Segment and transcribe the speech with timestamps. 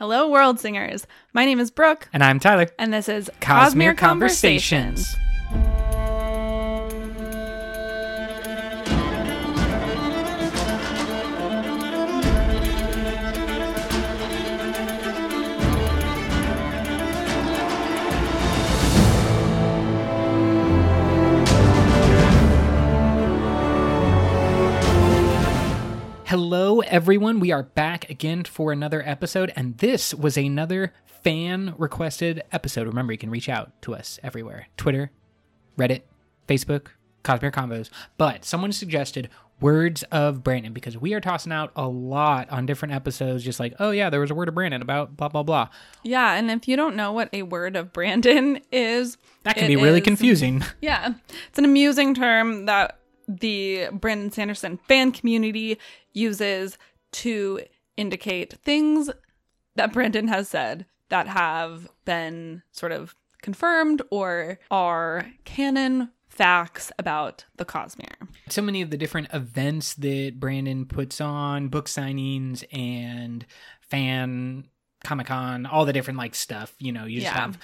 [0.00, 1.06] Hello, world singers.
[1.34, 2.68] My name is Brooke, And I'm Tyler.
[2.78, 5.14] and this is Cosmere Conversations.
[26.26, 27.40] Hello, everyone.
[27.40, 30.92] We are back again for another episode, and this was another
[31.22, 32.86] fan requested episode.
[32.86, 35.10] Remember, you can reach out to us everywhere Twitter,
[35.78, 36.02] Reddit,
[36.48, 36.88] Facebook,
[37.24, 37.90] Cosmere Combos.
[38.18, 39.28] But someone suggested
[39.60, 43.74] Words of Brandon because we are tossing out a lot on different episodes, just like,
[43.78, 45.68] oh, yeah, there was a word of Brandon about blah, blah, blah.
[46.02, 49.76] Yeah, and if you don't know what a word of Brandon is, That can be
[49.76, 50.62] really is- confusing.
[50.80, 51.12] Yeah,
[51.48, 52.99] it's an amusing term that
[53.40, 55.78] the Brandon Sanderson fan community
[56.12, 56.76] uses
[57.12, 57.60] to
[57.96, 59.10] indicate things
[59.76, 67.44] that Brandon has said that have been sort of confirmed or are canon facts about
[67.56, 68.28] the Cosmere.
[68.48, 73.44] so many of the different events that Brandon puts on, book signings and
[73.80, 74.64] fan
[75.04, 76.74] Comic Con, all the different like stuff.
[76.78, 77.40] You know, you just Yeah.
[77.40, 77.58] have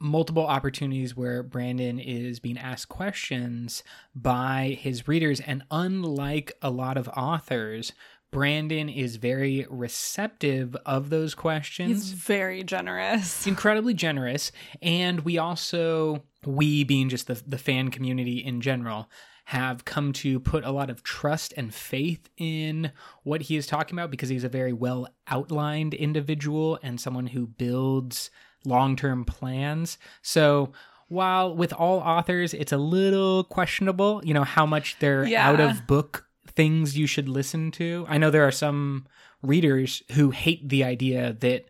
[0.00, 3.82] multiple opportunities where Brandon is being asked questions
[4.14, 5.40] by his readers.
[5.40, 7.92] And unlike a lot of authors,
[8.30, 13.46] Brandon is very receptive of those questions He's very generous.
[13.46, 19.08] incredibly generous and we also we being just the, the fan community in general
[19.52, 23.98] have come to put a lot of trust and faith in what he is talking
[23.98, 28.30] about because he's a very well outlined individual and someone who builds
[28.66, 29.96] long-term plans.
[30.20, 30.72] So
[31.08, 35.48] while with all authors it's a little questionable you know how much they're Yeah.
[35.48, 38.04] out of book things you should listen to.
[38.06, 39.06] I know there are some
[39.42, 41.64] readers who hate the idea that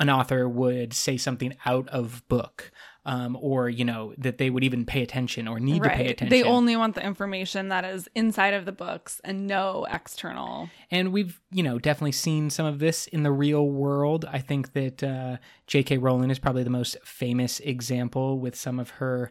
[0.00, 2.72] an author would say something out of book
[3.06, 6.30] um, or you know that they would even pay attention or need to pay attention
[6.30, 10.70] They only want the information that is inside of the books and no external.
[10.90, 14.24] and we've you know definitely seen some of this in the real world.
[14.30, 15.36] I think that uh,
[15.66, 19.30] j.k rowling is probably the most famous example with some of her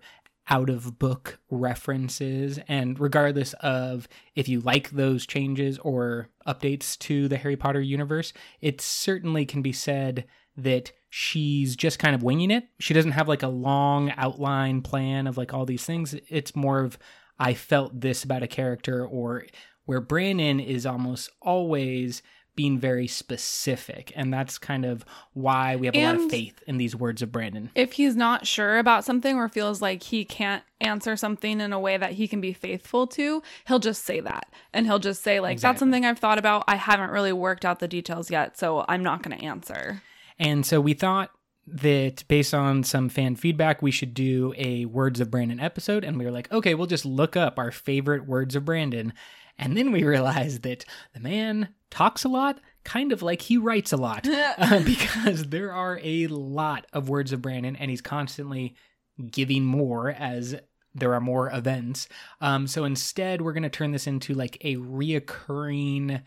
[0.50, 2.59] out of book references.
[2.68, 8.34] And regardless of if you like those changes or updates to the harry potter universe
[8.59, 10.26] it certainly can be said
[10.58, 15.28] that she's just kind of winging it she doesn't have like a long outline plan
[15.28, 16.97] of like all these things it's more of
[17.40, 19.46] i felt this about a character or
[19.85, 22.22] where Brandon is almost always
[22.56, 24.12] being very specific.
[24.16, 25.03] And that's kind of
[25.34, 27.72] why we have a lot of faith in these words of Brandon.
[27.73, 31.79] If he's not sure about something or feels like he can't answer something in a
[31.79, 34.46] way that he can be faithful to, he'll just say that.
[34.72, 36.63] And he'll just say, like, that's something I've thought about.
[36.68, 40.03] I haven't really worked out the details yet, so I'm not going to answer.
[40.40, 41.32] And so we thought
[41.66, 46.04] that based on some fan feedback, we should do a Words of Brandon episode.
[46.04, 49.14] And we were like, okay, we'll just look up our favorite words of Brandon.
[49.58, 53.94] And then we realized that the man talks a lot, kind of like he writes
[53.94, 54.28] a lot,
[54.58, 58.76] uh, because there are a lot of words of Brandon, and he's constantly
[59.32, 60.56] giving more as
[60.96, 62.08] there are more events.
[62.42, 66.22] Um, so instead, we're going to turn this into like a reoccurring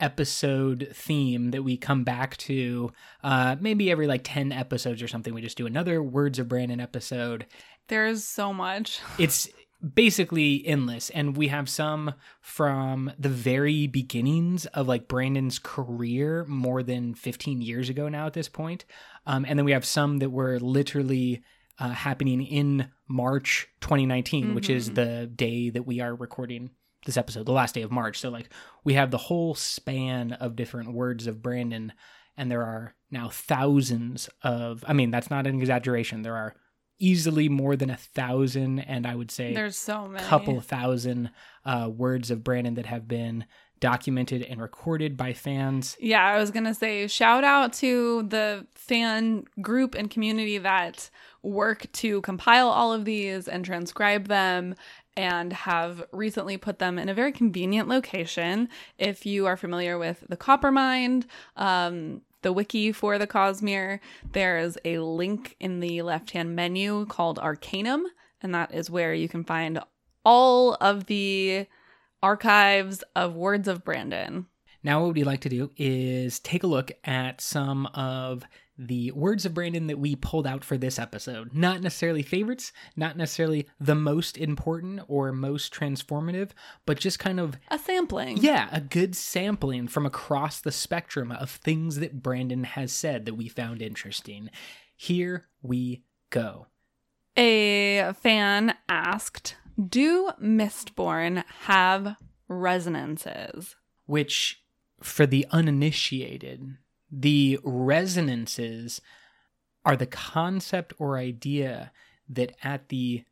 [0.00, 2.92] episode theme that we come back to
[3.24, 6.80] uh maybe every like 10 episodes or something we just do another words of brandon
[6.80, 7.46] episode
[7.88, 9.00] There's so much.
[9.18, 9.48] it's
[9.94, 16.82] basically endless and we have some from the very beginnings of like brandon's career more
[16.82, 18.84] than 15 years ago now at this point
[19.26, 21.42] um, and then we have some that were literally
[21.78, 24.94] uh, happening in march 2019 which is Mhm.
[24.96, 26.70] the day that we are recording
[27.06, 28.18] this episode the last day of march.
[28.18, 28.48] So like
[28.84, 31.92] we have the whole span of different words of brandon
[32.36, 36.22] and there are now thousands of i mean that's not an exaggeration.
[36.22, 36.54] There are
[37.00, 40.24] easily more than a thousand and i would say There's so many.
[40.26, 41.30] couple thousand
[41.64, 43.44] uh, words of brandon that have been
[43.80, 45.96] documented and recorded by fans.
[46.00, 51.10] Yeah, I was to say shout out to the fan group and community that
[51.42, 54.74] work to compile all of these and transcribe them
[55.18, 58.68] and have recently put them in a very convenient location.
[58.98, 61.24] If you are familiar with the Coppermind,
[61.56, 63.98] um, the wiki for the Cosmere,
[64.30, 68.06] there is a link in the left hand menu called Arcanum,
[68.40, 69.80] and that is where you can find
[70.24, 71.66] all of the
[72.22, 74.46] archives of Words of Brandon.
[74.84, 78.44] Now, what we'd like to do is take a look at some of
[78.78, 81.52] the words of Brandon that we pulled out for this episode.
[81.52, 86.50] Not necessarily favorites, not necessarily the most important or most transformative,
[86.86, 88.36] but just kind of A sampling.
[88.36, 93.34] yeah, a good sampling from across the spectrum of things that Brandon has said that
[93.34, 94.48] we found interesting.
[94.94, 96.68] Here we go.
[97.36, 102.16] A fan asked, "Do Mistborn have
[102.48, 103.76] resonances?"
[104.06, 104.62] Which,
[105.02, 106.76] for the uninitiated,
[107.10, 109.00] the resonances
[109.84, 111.92] are the concept or idea
[112.28, 113.24] that at the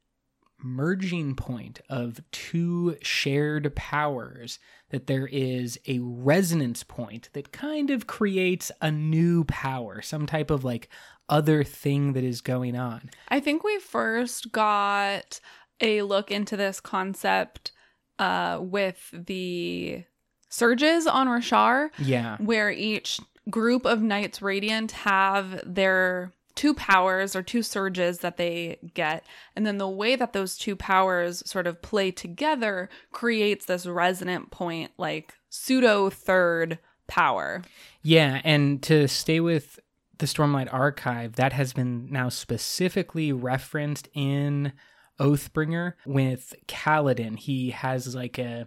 [0.58, 4.58] merging point of two shared powers
[4.88, 10.50] that there is a resonance point that kind of creates a new power some type
[10.50, 10.88] of like
[11.28, 13.11] other thing that is going on.
[13.28, 15.40] I think we first got
[15.81, 17.73] a look into this concept
[18.19, 20.05] uh, with the
[20.49, 22.37] surges on Roshar, yeah.
[22.38, 23.20] where each
[23.50, 29.25] group of Knights Radiant have their two powers or two surges that they get.
[29.54, 34.50] And then the way that those two powers sort of play together creates this resonant
[34.50, 37.62] point, like pseudo third power.
[38.02, 39.78] Yeah, and to stay with
[40.19, 44.72] the Stormlight Archive, that has been now specifically referenced in
[45.20, 47.38] Oathbringer with Kaladin.
[47.38, 48.66] He has like a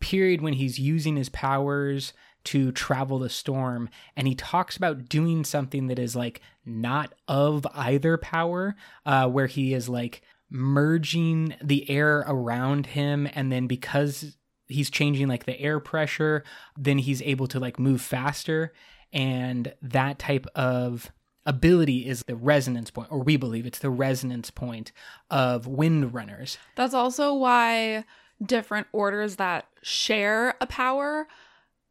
[0.00, 2.12] period when he's using his powers
[2.48, 7.66] to travel the storm, and he talks about doing something that is like not of
[7.74, 8.74] either power,
[9.04, 14.36] uh, where he is like merging the air around him, and then because
[14.66, 16.44] he's changing like the air pressure,
[16.76, 18.72] then he's able to like move faster
[19.12, 21.10] and that type of
[21.46, 24.92] ability is the resonance point or we believe it's the resonance point
[25.30, 26.58] of Windrunners.
[26.76, 28.04] That's also why
[28.44, 31.26] different orders that share a power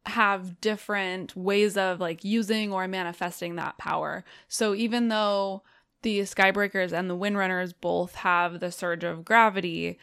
[0.08, 4.24] have different ways of like using or manifesting that power.
[4.48, 5.62] So even though
[6.02, 9.98] the Skybreakers and the Windrunners both have the surge of gravity,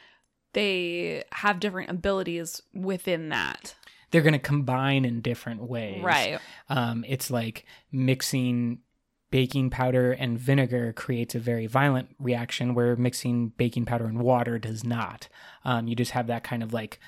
[0.53, 3.75] they have different abilities within that.
[4.11, 6.39] they're going to combine in different ways Right.
[6.69, 8.79] um, it's like mixing
[9.31, 14.57] baking powder and vinegar creates a very violent reaction where mixing baking powder and water
[14.57, 15.27] does not
[15.65, 16.99] um, you just have that kind of like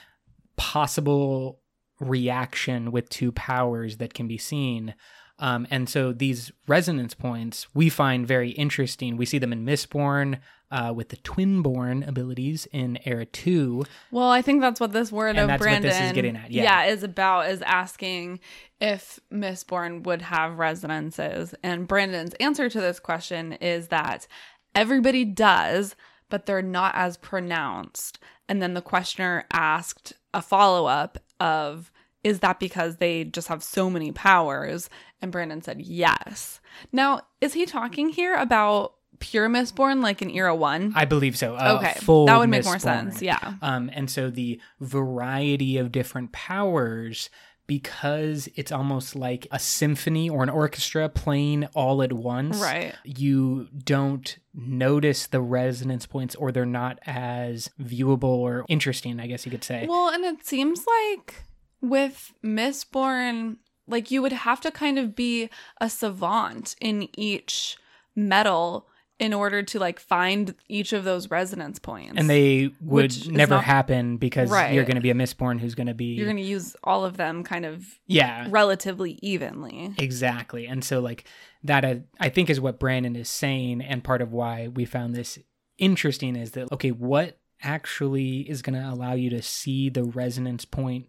[0.57, 1.59] possible
[1.99, 4.93] reaction with two powers that can be seen
[5.39, 10.39] um, and so these resonance points we find very interesting we see them in mistborn
[10.69, 15.37] uh, with the twinborn abilities in era 2 Well, I think that's what this word
[15.37, 16.85] And of Brandon is getting at, yeah.
[16.85, 18.39] is about is asking
[18.79, 21.55] if Mistborn would have resonances.
[21.63, 24.27] And Brandon's answer to this question is that
[24.75, 25.95] everybody does,
[26.29, 28.19] but they're not as pronounced.
[28.49, 31.91] And then the questioner asked a follow-up of
[32.23, 34.89] is that because they just have so many powers?
[35.21, 36.59] And Brandon said yes.
[36.91, 40.93] Now, is he talking here about pure Mistborn like in era 1?
[40.95, 41.55] I believe so.
[41.55, 41.97] Uh, okay.
[42.25, 43.21] That would make more sense.
[43.21, 43.53] Yeah.
[43.61, 47.29] Um, and so the variety of different powers,
[47.67, 52.95] because it's almost like a symphony or an orchestra playing all at once, Right.
[53.03, 59.45] you don't notice the resonance points or they're not as viewable or interesting, I guess
[59.45, 59.85] you could say.
[59.87, 61.43] Well, and it seems like
[61.81, 65.49] with Mistborn, like you would have to kind of be
[65.79, 67.77] a savant in each
[68.15, 68.87] metal
[69.19, 72.13] in order to like find each of those resonance points.
[72.17, 74.73] and they would never not- happen because Right.
[74.73, 76.13] you're going to be a Mistborn who's going to be.
[76.13, 78.45] you're going to use all of them kind of yeah.
[78.49, 79.93] relatively evenly.
[79.97, 80.67] Exactly.
[80.67, 81.23] And so like
[81.63, 85.15] that I, I think is what Brandon is saying and part of why we found
[85.15, 85.39] this
[85.79, 90.63] interesting is that okay, what actually is going to allow you to see the resonance
[90.65, 91.07] point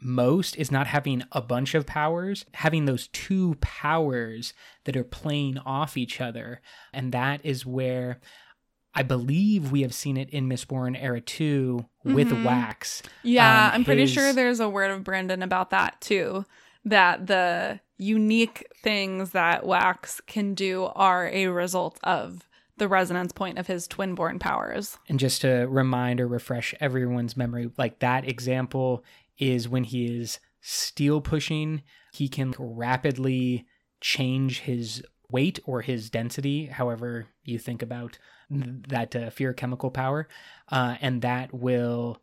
[0.00, 4.54] most is not having a bunch of powers, having those two powers
[4.84, 6.60] that are playing off each other.
[6.92, 8.20] And that is where
[8.94, 12.44] I believe we have seen it in Mistborn Era 2 with Mhm.
[12.44, 13.02] Wax.
[13.22, 16.44] Yeah, Um, I'm pretty sure there's a word of Brandon about that too.
[16.84, 23.58] That the unique things that Wax can do are a result of the resonance point
[23.58, 24.96] of his twin-born powers.
[25.08, 29.04] And just to remind or refresh everyone's memory, like that example
[29.40, 31.82] is when he is steel pushing,
[32.12, 33.66] he can rapidly
[34.00, 38.18] change his weight or his density, however you think about
[38.50, 40.28] that uh, Feruchemical power.
[40.70, 42.20] Uh, and that will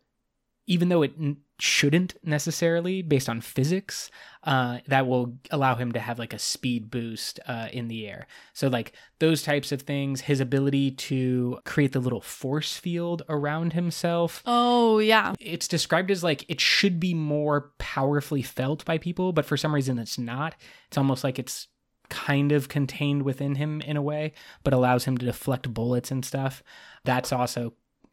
[0.68, 4.10] even though it n- shouldn't necessarily based on physics
[4.44, 8.26] uh, that will allow him to have like a speed boost uh, in the air.
[8.52, 13.72] So like those types of things his ability to create the little force field around
[13.72, 14.42] himself.
[14.46, 15.32] Oh, yeah.
[15.40, 19.74] it's described as like it should be more powerfully felt by people but for some
[19.74, 20.54] reason it's not.
[20.86, 21.66] It's almost like it's
[22.10, 24.32] kind of contained within him in a way
[24.64, 26.62] but allows him to deflect bullets and stuff.
[27.04, 27.72] That's also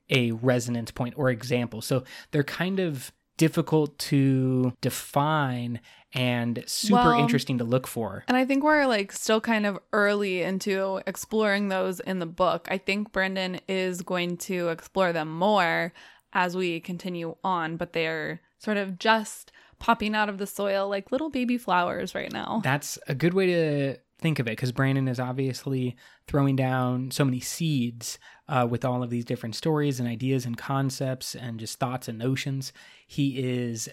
[0.10, 5.80] a resonance point or example so they're kind of difficult to define
[6.14, 9.78] and super Well- interesting to look for And I think we're like still kind of
[9.92, 12.68] early into exploring those in the book.
[12.72, 15.92] I think Brandon is going to explore them more
[16.32, 21.12] as we continue on, but they're sort of just popping out of the soil like
[21.12, 22.62] little baby flowers right now.
[22.64, 25.98] That's a good way to think of it because Brandon is obviously
[26.28, 30.58] throwing down so many seeds uh, with all of these different stories and ideas and
[30.58, 32.72] concepts and just thoughts and notions.
[33.08, 33.90] He is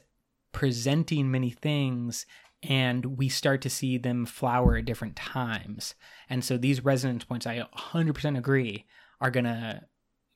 [0.52, 2.26] presenting many things
[2.62, 5.94] and we start to see them flower at different times.
[6.30, 8.86] And so these resonance points, I 100% agree,
[9.20, 9.82] are going to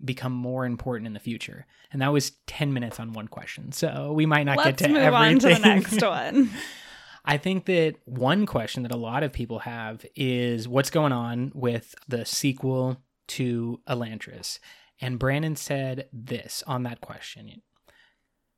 [0.04, 1.66] become more important in the future.
[1.92, 3.72] And that was 10 minutes on one question.
[3.72, 5.34] So we might not Let's get to move everything.
[5.34, 6.50] on to the next one.
[7.24, 11.52] I think that one question that a lot of people have is what's going on
[11.54, 14.58] with the sequel to Elantris.
[15.00, 17.62] And Brandon said this on that question.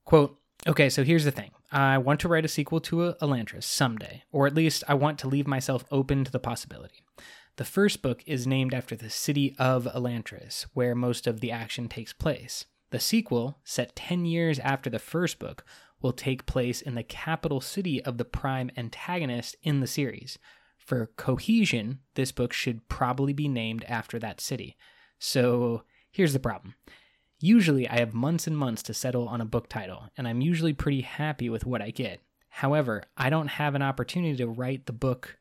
[0.05, 1.51] Quote, okay, so here's the thing.
[1.71, 5.29] I want to write a sequel to Elantris someday, or at least I want to
[5.29, 7.03] leave myself open to the possibility.
[7.57, 11.89] The first book is named after the city of Elantris, where most of the action
[11.89, 12.67] takes place.
[12.91, 15.65] The sequel, set 10 years after the first book,
[16.01, 20.39] will take place in the capital city of the prime antagonist in the series.
[20.89, 24.75] For cohesion, this book should probably be named after that city.
[25.19, 26.77] So here's the problem.
[27.41, 30.73] Usually, I have months and months to settle on a book title, and I'm usually
[30.73, 32.23] pretty happy with what I get.
[32.49, 35.37] However, I don't have an opportunity to write the book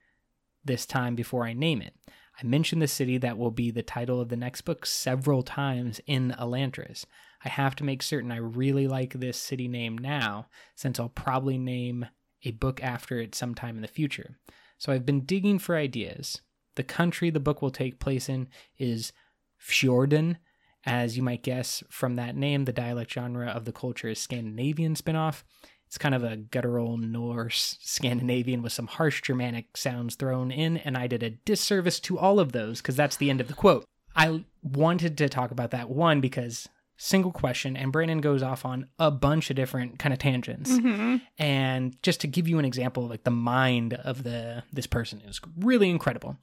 [0.66, 1.94] this time before I name it.
[2.38, 6.02] I mentioned the city that will be the title of the next book several times
[6.06, 7.06] in Elantris.
[7.46, 11.58] I have to make certain I really like this city name now, since I'll probably
[11.58, 12.06] name
[12.44, 14.36] a book after it sometime in the future.
[14.78, 16.42] So I've been digging for ideas.
[16.76, 19.12] The country the book will take place in is
[19.60, 20.38] Fjorden.
[20.86, 24.96] As you might guess from that name, the dialect genre of the culture is Scandinavian
[24.96, 25.44] spinoff.
[25.88, 30.98] It's kind of a guttural Norse Scandinavian with some harsh Germanic sounds thrown in, and
[30.98, 33.86] I did a disservice to all of those because that's the end of the quote.
[34.16, 36.68] I wanted to talk about that one because
[36.98, 40.72] single question, and Brandon goes off on a bunch of different kind of tangents.
[40.72, 41.22] Mhm.
[41.38, 45.40] And just to give you an example, like the mind of the this person is
[45.58, 46.38] really incredible,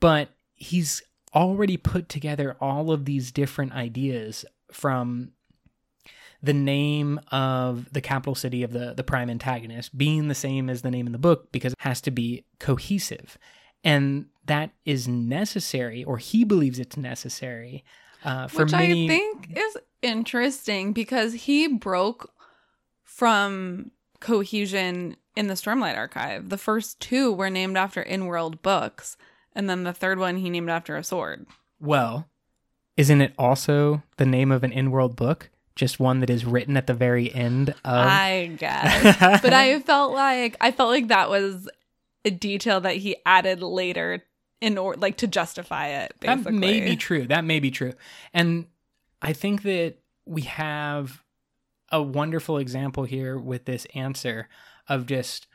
[0.00, 1.02] but he's
[1.34, 5.32] already put together all of these different ideas from
[6.42, 10.82] the name of the capital city of the the prime antagonist being the same as
[10.82, 13.36] the name in the book because it has to be cohesive
[13.82, 17.82] and that is necessary or he believes it's necessary
[18.24, 22.32] uh, for Which many I think is interesting because he broke
[23.04, 26.48] from cohesion in the Stormlight Archive.
[26.48, 29.16] The first two were named after in world books,
[29.54, 31.46] and then the third one he named after a sword.
[31.78, 32.26] Well,
[32.96, 35.50] isn't it also the name of an in-world book?
[35.74, 37.76] Just one that is written at the very end of.
[37.84, 39.40] I guess.
[39.42, 41.68] but I felt like I felt like that was
[42.24, 44.24] a detail that he added later
[44.60, 46.52] in order like to justify it basically.
[46.52, 47.26] that may be true.
[47.26, 47.92] That may be true,
[48.32, 48.66] and
[49.22, 51.22] I think that we have
[51.92, 54.48] a wonderful example here with this answer
[54.88, 55.46] of just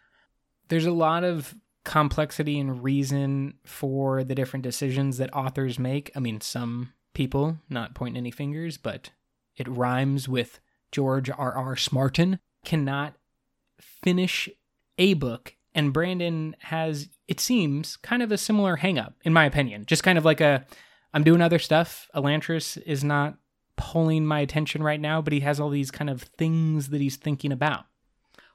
[0.69, 1.53] there's a lot of
[1.83, 6.11] complexity and reason for the different decisions that authors make.
[6.15, 9.09] I mean, some people, not pointing any fingers, but
[9.57, 10.59] it rhymes with
[10.91, 11.53] George R.
[11.53, 11.75] R.
[11.75, 13.15] Smartin, cannot
[13.79, 14.49] finish
[14.97, 15.55] a book.
[15.73, 19.85] And Brandon has, it seems, kind of a similar hangup, in my opinion.
[19.85, 20.65] Just kind of like a,
[21.13, 22.09] I'm doing other stuff.
[22.15, 23.37] Elantris is not
[23.77, 27.15] pulling my attention right now, but he has all these kind of things that he's
[27.15, 27.85] thinking about.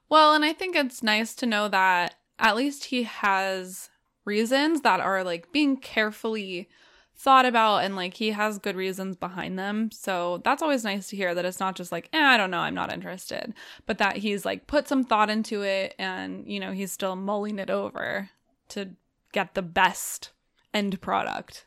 [0.08, 3.88] Well, and I think it's nice to know that at least he has
[4.25, 6.68] reasons that are like being carefully
[7.16, 9.90] thought about and like he has good reasons behind them.
[9.90, 12.58] So that's always nice to hear that it's not just like, eh, I don't know,
[12.58, 13.54] I'm not interested,
[13.87, 17.58] but that he's like put some thought into it and, you know, he's still mulling
[17.58, 18.30] it over
[18.68, 18.90] to
[19.32, 20.30] get the best
[20.75, 21.66] end product.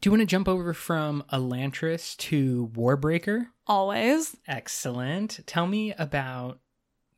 [0.00, 3.46] Do you want to jump over from Elantris to Warbreaker?
[3.66, 4.36] Always.
[4.46, 5.40] Excellent.
[5.46, 6.60] Tell me about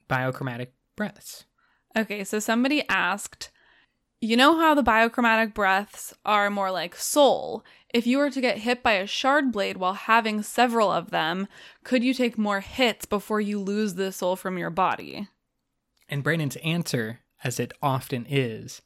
[0.08, 1.46] biochromatic breaths.
[1.96, 3.50] Okay, so somebody asked,
[4.26, 7.64] you know how the biochromatic breaths are more like soul?
[7.94, 11.46] If you were to get hit by a shard blade while having several of them,
[11.84, 15.28] could you take more hits before you lose the soul from your body?
[16.08, 18.82] And Brandon's answer, as it often is,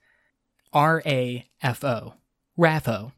[0.73, 2.15] R A F O.
[2.59, 3.13] RAFO.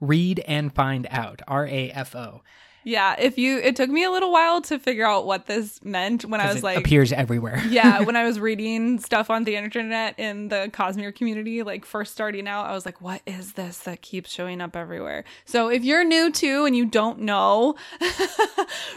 [0.00, 1.40] Read and find out.
[1.46, 2.42] R A F O.
[2.84, 6.24] Yeah, if you it took me a little while to figure out what this meant
[6.24, 7.62] when I was it like appears everywhere.
[7.68, 12.12] yeah, when I was reading stuff on the internet in the Cosmere community, like first
[12.12, 15.24] starting out, I was like, what is this that keeps showing up everywhere?
[15.44, 17.76] So if you're new too and you don't know,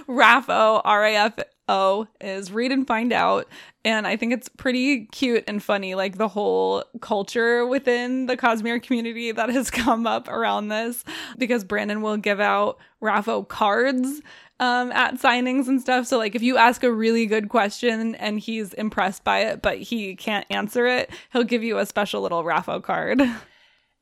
[0.08, 3.48] RAFO, R A F O, is read and find out.
[3.86, 8.82] And I think it's pretty cute and funny, like the whole culture within the Cosmere
[8.82, 11.04] community that has come up around this,
[11.38, 14.22] because Brandon will give out RAFO cards
[14.60, 16.08] um, at signings and stuff.
[16.08, 19.78] So, like, if you ask a really good question and he's impressed by it, but
[19.78, 23.22] he can't answer it, he'll give you a special little RAFO card.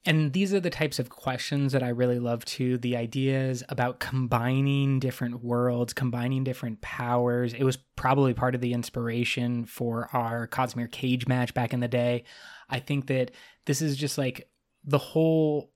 [0.04, 2.80] And these are the types of questions that I really love too.
[2.80, 7.54] The ideas about combining different worlds, combining different powers.
[7.54, 11.88] It was probably part of the inspiration for our Cosmere Cage match back in the
[11.88, 12.24] day.
[12.68, 13.30] I think that
[13.66, 14.50] this is just like
[14.84, 15.72] the whole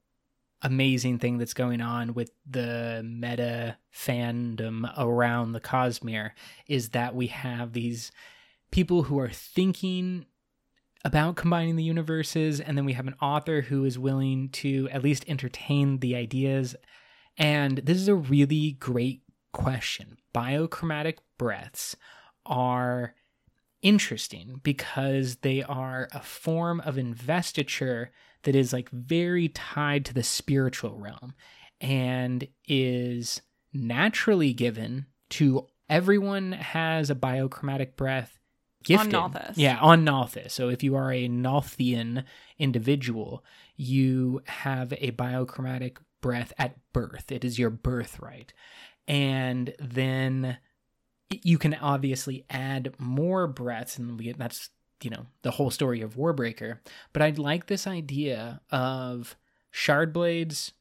[0.63, 6.31] amazing thing that's going on with the meta fandom around the Cosmere
[6.67, 8.11] is that we have these
[8.71, 10.25] people who are thinking
[11.05, 15.03] about combining the universes and then we have an author who is willing to at
[15.03, 16.75] least entertain the ideas.
[17.37, 19.21] And this is a really great
[19.53, 20.17] question.
[20.33, 21.95] Biochromatic breaths
[22.47, 23.13] are
[23.83, 30.23] interesting because they are a form of investiture that is like very tied to the
[30.23, 31.35] spiritual realm
[31.79, 33.43] and is
[33.73, 38.39] naturally given to everyone has a biochromatic breath
[38.85, 39.11] gifted.
[39.11, 39.53] Nalthis.
[39.55, 40.51] Yeah, on Nalthis.
[40.51, 42.23] So if you are a Nalthian
[42.57, 43.43] individual,
[43.75, 47.31] you have a biochromatic breath at birth.
[47.31, 48.53] It is your birthright.
[49.07, 50.57] And then
[51.29, 54.69] you can obviously add more breaths, and we- that's
[55.03, 56.79] you know the whole story of Warbreaker.
[57.11, 59.35] But I'd like this idea of
[59.69, 60.71] shard blades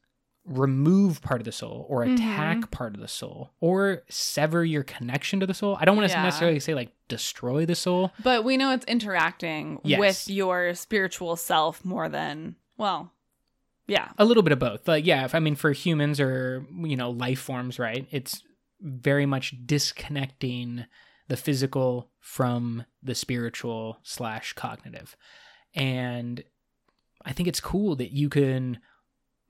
[0.45, 2.15] remove part of the soul or mm-hmm.
[2.15, 5.77] attack part of the soul or sever your connection to the soul.
[5.79, 6.23] I don't want to Yeah.
[6.23, 8.11] necessarily say like destroy the soul.
[8.23, 9.99] But we know it's interacting Yes.
[9.99, 13.11] with your spiritual self more than, well,
[13.87, 14.09] yeah.
[14.17, 14.87] A little bit of both.
[14.87, 18.07] Like yeah, if I mean for humans or you know life forms, right?
[18.11, 18.43] It's
[18.81, 20.85] very much disconnecting
[21.27, 25.15] the physical from the spiritual slash cognitive.
[25.73, 26.43] And
[27.23, 28.79] I think it's cool that you can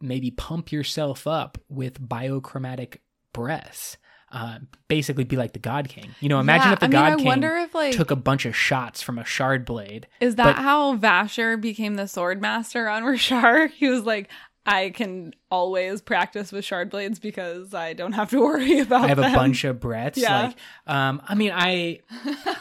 [0.02, 3.02] maybe pump yourself up with biochromatic
[3.34, 3.98] breaths.
[4.32, 4.58] Uh,
[4.90, 6.10] basically, be like the God King.
[6.20, 8.12] You know, imagine Yeah, if the I mean, God I King wonder if, like- took
[8.12, 10.08] a bunch of shots from a shard blade.
[10.20, 13.70] Is that But- how Vasher became the sword master on Roshar?
[13.78, 14.30] He was like,
[14.66, 19.08] I can always practice with shard blades because I don't have to worry about I
[19.10, 20.18] have a bunch of breaths.
[20.18, 20.48] Yeah.
[20.48, 20.56] Like,
[20.88, 22.00] um, I mean, I,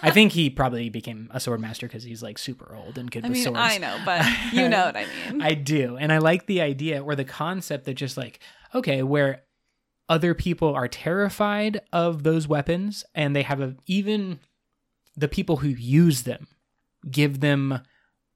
[0.03, 3.25] I think he probably became a sword master because he's like super old and good
[3.25, 3.59] I with mean, swords.
[3.61, 5.43] I know, but you know what I mean.
[5.43, 5.97] I do.
[5.97, 8.41] And I like the idea or the concept that just like,
[8.75, 9.43] okay, where
[10.09, 14.41] other people are terrified of those weapons and they have a, even
[15.17, 16.49] the people who use them
[17.11, 17.81] give them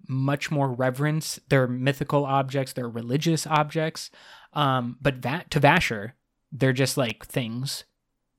[0.08, 1.38] much more reverence.
[1.48, 4.10] They're mythical objects, they're religious objects.
[4.54, 6.12] Um, but that to Vasher,
[6.50, 7.84] they're just like things.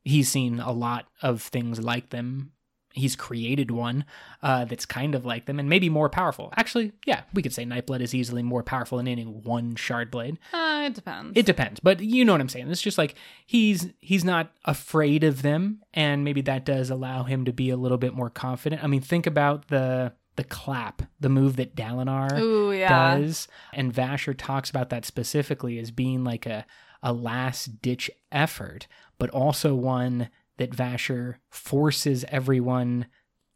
[0.04, 2.52] He's seen a lot of things like them.
[2.92, 4.04] He's created one
[4.42, 6.52] uh, that's kind of like them and maybe more powerful.
[6.58, 10.40] Actually, yeah, we could say Nightblood is easily more powerful than any one shard blade.
[10.52, 11.38] Uh, it depends.
[11.38, 12.70] It depends, but you know what I'm saying.
[12.72, 13.14] It's just like
[13.46, 17.78] he's he's not afraid of them, and maybe that does allow him to be a
[17.78, 18.84] little bit more confident.
[18.84, 23.18] I mean, think about the the clap, the move that Dalinar Ooh, yeah.
[23.18, 26.66] does, and Vasher talks about that specifically as being like a
[27.04, 33.06] a last ditch effort, but also one that Vasher forces everyone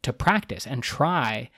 [0.02, 1.50] to practice and try.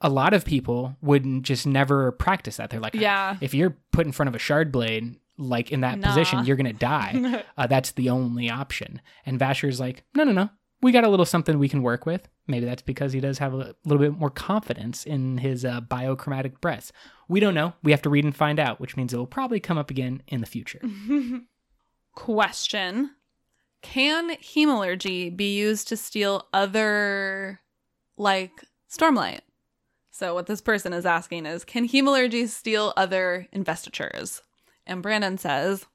[0.00, 2.70] A lot of people wouldn't just never practice that.
[2.70, 3.36] They're like, Yeah.
[3.42, 6.08] if you're put in front of a shard blade, like in that Nah.
[6.08, 7.44] position, you're gonna die.
[7.58, 9.00] uh, that's the only option.
[9.26, 10.50] And Vasher's like, no, no, no.
[10.82, 12.28] We got a little something we can work with.
[12.46, 16.60] Maybe that's because he does have a little bit more confidence in his uh, biochromatic
[16.60, 16.92] breaths.
[17.28, 17.74] We don't know.
[17.84, 20.22] We have to read and find out, which means it will probably come up again
[20.26, 20.80] in the future.
[22.14, 23.10] Question
[23.80, 27.60] Can hemalurgy be used to steal other,
[28.16, 29.40] like, Stormlight?
[30.10, 34.42] So, what this person is asking is Can hemalurgy steal other investitures?
[34.86, 35.86] And Brandon says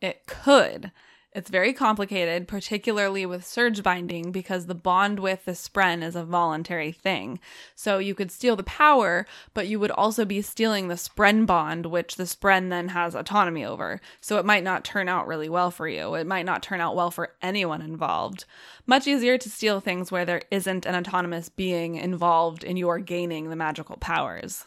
[0.00, 0.92] it could,
[1.36, 6.24] It's very complicated, particularly with surge binding, because the bond with the spren is a
[6.24, 7.40] voluntary thing.
[7.74, 11.84] So you could steal the power, but you would also be stealing the spren bond,
[11.84, 14.00] which the spren then has autonomy over.
[14.22, 16.14] So it might not turn out really well for you.
[16.14, 18.46] It might not turn out well for anyone involved.
[18.86, 23.50] Much easier to steal things where there isn't an autonomous being involved in your gaining
[23.50, 24.64] the magical powers.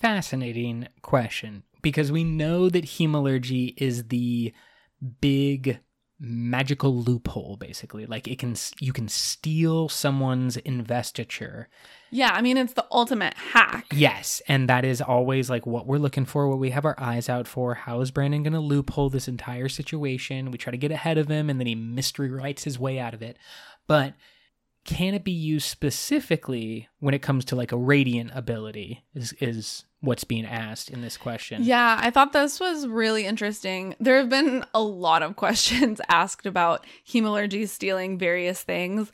[0.00, 4.52] Fascinating question because we know that hemalurgy is the
[5.20, 5.80] big
[6.22, 8.04] magical loophole basically.
[8.04, 11.68] Like it can you can steal someone's investiture.
[12.10, 13.86] Yeah, I mean, it's the ultimate hack.
[13.92, 17.28] yes and that is always like what we're looking for what we have our eyes
[17.30, 17.74] out for.
[17.74, 20.50] How is brandon going to loophole this entire situation?
[20.50, 23.14] We try to get ahead of him and then he mystery writes his way out
[23.14, 23.38] of it.
[23.86, 24.14] But
[24.84, 29.84] can it be used specifically when it comes to like a radiant ability is is
[30.00, 33.94] what's being asked in this question Yeah, I thought this was really interesting.
[34.00, 39.12] There have been a lot of questions asked about hemalurgy stealing various things,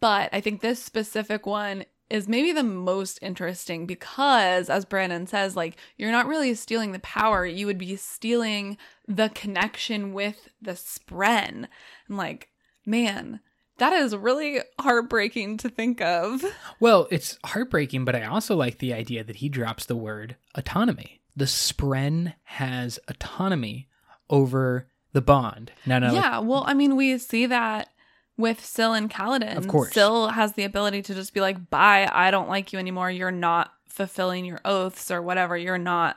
[0.00, 5.56] but I think this specific one is maybe the most interesting because, as Brandon says,
[5.56, 8.76] like, you're not really stealing the power, you would be stealing
[9.08, 11.66] the connection with the spren.
[12.08, 12.50] And, like,
[12.84, 13.40] man,
[13.78, 16.44] that is really heartbreaking to think of.
[16.80, 21.20] Well, it's heartbreaking, but I also like the idea that he drops the word autonomy.
[21.36, 23.88] The Spren has autonomy
[24.30, 25.72] over the bond.
[25.86, 27.88] No, no, yeah, well, I mean, we see that
[28.36, 29.56] with Syl and Kaladin.
[29.56, 29.92] Of course.
[29.92, 33.10] Syl has the ability to just be like, bye, I don't like you anymore.
[33.10, 35.56] You're not fulfilling your oaths or whatever.
[35.56, 36.16] You're not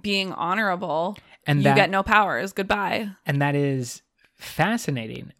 [0.00, 1.16] being honorable.
[1.46, 2.52] and you that get no powers.
[2.52, 3.10] Goodbye.
[3.26, 4.02] and that is
[4.36, 5.32] fascinating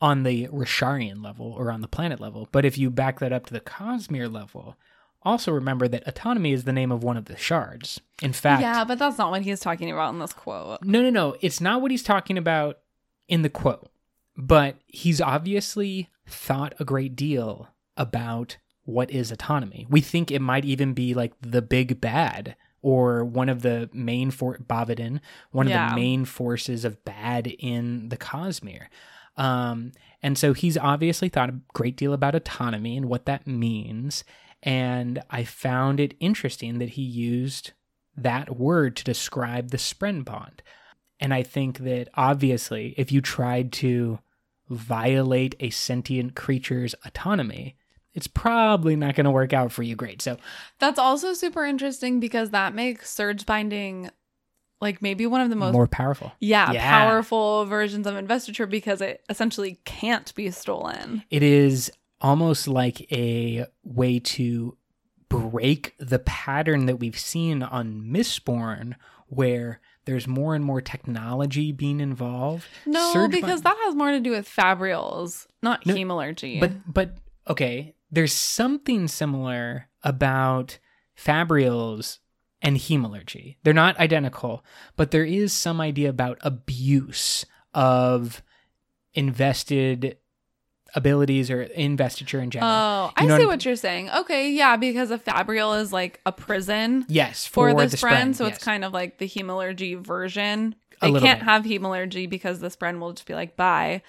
[0.00, 2.48] on the Risharian level or on the planet level.
[2.52, 4.76] But if you back that up to the Cosmere level,
[5.22, 8.00] also remember that autonomy is the name of one of the shards.
[8.22, 10.82] In fact, yeah, but that's not what he's talking about in this quote.
[10.82, 11.36] No, no, no.
[11.40, 12.78] It's not what he's talking about
[13.28, 13.90] in the quote,
[14.36, 19.86] but he's obviously thought a great deal about what is autonomy.
[19.90, 24.30] We think it might even be like the big bad or one of the main
[24.30, 28.86] for Bavadin, one of the main forces of bad in the Cosmere.
[29.40, 34.22] Um, and so he's obviously thought a great deal about autonomy and what that means.
[34.62, 37.72] And I found it interesting that he used
[38.14, 40.62] that word to describe the Spren bond.
[41.18, 44.18] And I think that obviously, if you tried to
[44.68, 47.76] violate a sentient creature's autonomy,
[48.12, 50.20] it's probably not going to work out for you great.
[50.20, 50.36] So,
[50.78, 54.10] That's also super interesting because that makes surge binding
[54.80, 56.32] like maybe one of the most more powerful.
[56.40, 56.88] yeah, Yeah.
[56.90, 61.22] powerful versions of investiture because it essentially can't be stolen.
[61.30, 61.90] It is
[62.20, 64.76] almost like a way to
[65.28, 68.94] break the pattern that we've seen on Mistborn
[69.28, 72.64] where there's more and more technology being involved.
[72.84, 76.58] No, Surge because bind- that has more to do with fabrials, not No, hemalurgy.
[76.58, 77.16] But but
[77.48, 80.78] okay, there's something similar about
[81.16, 82.18] fabrials
[82.62, 83.56] and hemalurgy.
[83.62, 84.64] They're not identical,
[84.96, 88.42] but there is some idea about abuse of
[89.14, 90.18] invested
[90.94, 92.70] abilities or investiture in general.
[92.70, 94.10] oh, You I see what what you're saying.
[94.10, 98.34] Okay, yeah, because a fabrial is like a prison yes, for, for, the, Spren, spren,
[98.34, 98.56] so yes.
[98.56, 100.74] it's kind of like the hemalurgy version.
[101.00, 101.44] They can't bit.
[101.44, 104.02] have hemalurgy because the spren will just be like bye.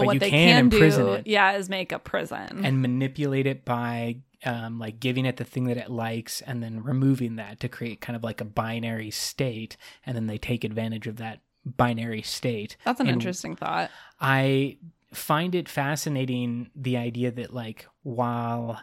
[0.00, 1.26] But, But what you they can can, imprison do, it.
[1.26, 2.64] yeah, is make a prison.
[2.64, 6.82] and manipulate it by um, like giving it the thing that it likes and then
[6.82, 11.06] removing that to create kind of like a binary state and then they take advantage
[11.08, 13.90] of that binary state That's an and interesting thought.
[14.20, 14.78] I
[15.12, 18.80] find it fascinating the idea that like while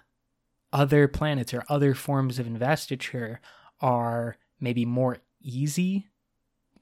[0.73, 3.39] other planets or other forms of investiture
[3.79, 6.07] are maybe more easy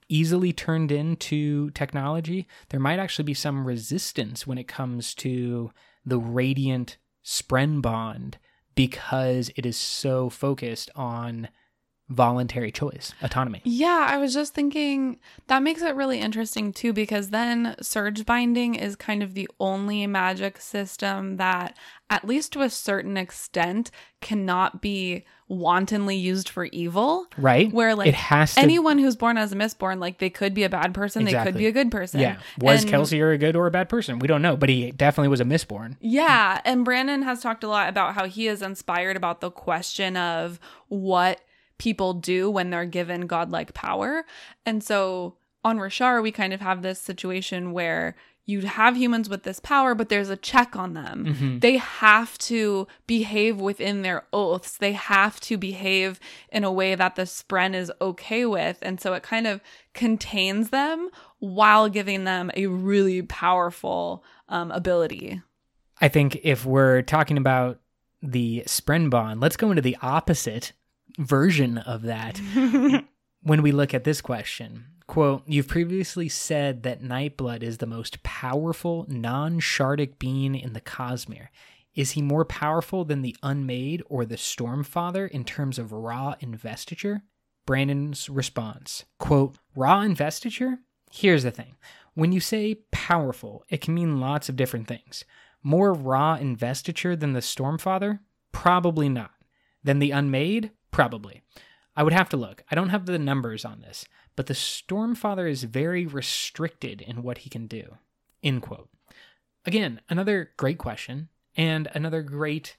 [0.09, 5.71] easily turned into technology there might actually be some resistance when it comes to
[6.05, 8.37] the radiant spren bond
[8.75, 11.47] because it is so focused on
[12.09, 13.61] voluntary choice autonomy.
[13.63, 18.75] Yeah, I was just thinking that makes it really interesting too because then surge binding
[18.75, 21.77] is kind of the only magic system that,
[22.09, 23.89] at least to a certain extent,
[24.21, 27.25] cannot be wantonly used for evil.
[27.37, 30.53] right Where like it has to anyone who's born as a Mistborn, like they could
[30.53, 32.19] be a bad person, they could be a good person.
[32.19, 34.91] yeah was And- Kelsier a good or a bad person we don't know but he
[34.91, 38.61] definitely was a Mistborn Yeah, and Brandon has talked a lot about how he is
[38.61, 41.41] inspired about the question of what
[41.77, 44.25] people do when they're given godlike power.
[44.65, 45.35] And so
[45.65, 49.95] on Roshar, we kind of have this situation where you have humans with this power,
[49.95, 51.25] but there's a check on them.
[51.25, 51.61] Mhm.
[51.61, 54.77] They have to behave within their oaths.
[54.77, 56.19] They have to behave
[56.51, 58.79] in a way that the Spren is okay with.
[58.81, 59.61] And so it kind of
[59.93, 65.41] contains them while giving them a really powerful um, ability.
[66.01, 67.79] I think if we're talking about
[68.21, 70.73] the Spren bond, let's go into the opposite
[71.17, 72.37] version of that
[73.41, 74.85] when we look at this question.
[75.13, 80.81] Quote, you've previously said that Nightblood is the most powerful non shardic being in the
[80.81, 81.49] Cosmere.
[81.93, 87.21] Is he more powerful than the Unmade or the Stormfather in terms of raw investiture?
[87.67, 90.79] Brandon's response, quote, raw investiture?
[91.11, 91.75] Here's the thing.
[92.15, 95.25] When you say powerful, it can mean lots of different things.
[95.61, 98.17] More raw investiture than the Stormfather?
[98.51, 99.33] Probably not.
[99.83, 100.71] Than the Unmade?
[100.89, 101.43] Probably.
[101.95, 102.63] I would have to look.
[102.71, 107.39] I don't have the numbers on this, but the Stormfather is very restricted in what
[107.39, 107.97] he can do.
[108.41, 108.89] End quote.
[109.65, 112.77] Again, another great question and another great,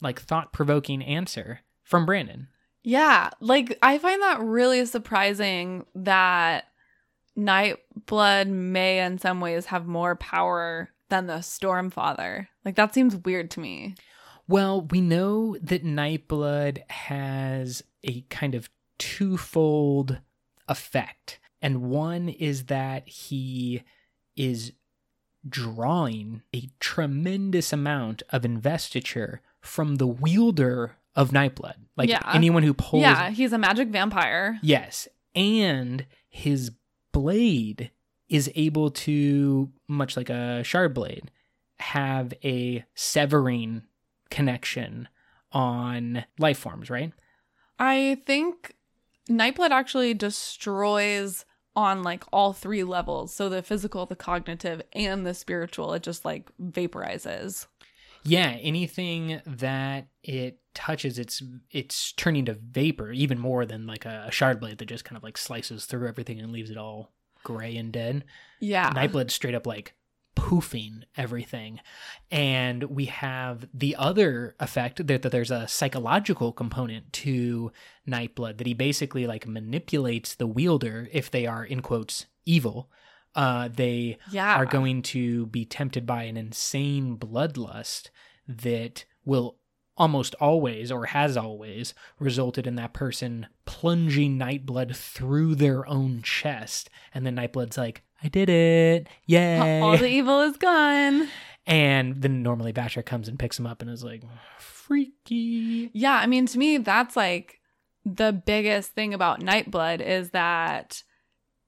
[0.00, 2.48] like, thought provoking answer from Brandon.
[2.82, 6.66] Yeah, like I find that really surprising that
[7.36, 12.46] Nightblood may in some ways have more power than the Stormfather.
[12.64, 13.96] Like that seems weird to me.
[14.48, 20.20] Well, we know that Nightblood has a kind of twofold
[20.68, 21.38] effect.
[21.62, 23.82] And one is that he
[24.36, 24.72] is
[25.48, 31.74] drawing a tremendous amount of investiture from the wielder of Nightblood.
[31.96, 32.20] Like Yeah.
[32.32, 34.58] anyone who pulls Yeah, he's a magic vampire.
[34.62, 35.08] Yes.
[35.34, 36.72] And his
[37.12, 37.90] blade
[38.28, 41.30] is able to, much like a shard blade,
[41.78, 43.82] have a severing
[44.30, 45.08] connection
[45.52, 47.12] on life forms, right?
[47.78, 48.74] I think
[49.28, 53.32] Nightblood actually destroys on like all three levels.
[53.34, 55.92] So the physical, the cognitive, and the spiritual.
[55.92, 57.66] It just like vaporizes.
[58.22, 64.24] Yeah, anything that it touches, it's it's turning to vapor, even more than like a,
[64.28, 67.12] a shard blade that just kind of like slices through everything and leaves it all
[67.44, 68.24] gray and dead.
[68.58, 68.90] Yeah.
[68.92, 69.94] Nightblood straight up like
[70.36, 71.80] poofing everything.
[72.30, 77.72] And we have the other effect that, that there's a psychological component to
[78.06, 82.88] Nightblood that he basically like manipulates the wielder if they are in quotes evil.
[83.34, 84.54] Uh, they yeah.
[84.54, 88.08] are going to be tempted by an insane bloodlust
[88.46, 89.56] that will
[89.98, 96.90] almost always or has always resulted in that person plunging Nightblood through their own chest.
[97.14, 99.08] And then Nightblood's like, I did it.
[99.26, 99.80] Yay.
[99.80, 101.28] All the evil is gone.
[101.66, 104.22] and then normally Vasher comes and picks him up and is like,
[104.58, 105.90] freaky.
[105.92, 107.60] Yeah, I mean, to me, that's like
[108.04, 111.02] the biggest thing about Nightblood is that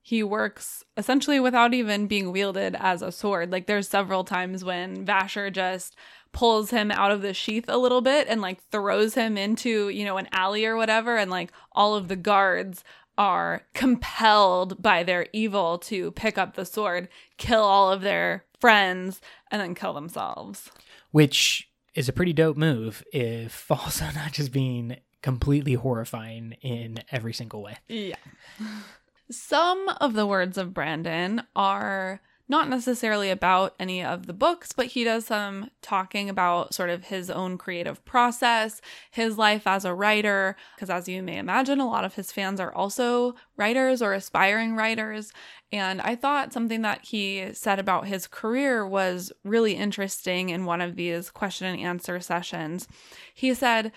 [0.01, 3.53] he works essentially without even being wielded as a sword.
[3.53, 5.97] Like, there's several times when Vasher just
[6.33, 10.05] pulls him out of the sheath a little bit and like throws him into, you
[10.05, 11.17] know, an alley or whatever.
[11.17, 12.85] And like all of the guards
[13.19, 19.21] are compelled by their evil to pick up the sword, kill all of their friends,
[19.51, 20.71] and then kill themselves.
[21.11, 27.35] Which is a pretty dope move if also not just being completely horrifying in every
[27.35, 27.77] single way.
[27.89, 28.17] Yeah.
[29.31, 34.87] Some of the words of Brandon are not necessarily about any of the books, but
[34.87, 38.81] he does some talking about sort of his own creative process,
[39.11, 42.59] his life as a writer, because as you may imagine, a lot of his fans
[42.59, 45.33] are also writers or aspiring writers.
[45.71, 50.81] And I thought something that he said about his career was really interesting in one
[50.81, 52.89] of these question and answer sessions.
[53.35, 53.93] He said,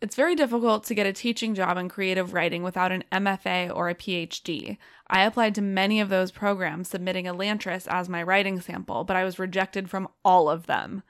[0.00, 3.88] it's very difficult to get a teaching job in creative writing without an MFA or
[3.88, 4.78] a PhD.
[5.08, 9.24] I applied to many of those programs, submitting Elantris as my writing sample, but I
[9.24, 11.02] was rejected from all of them.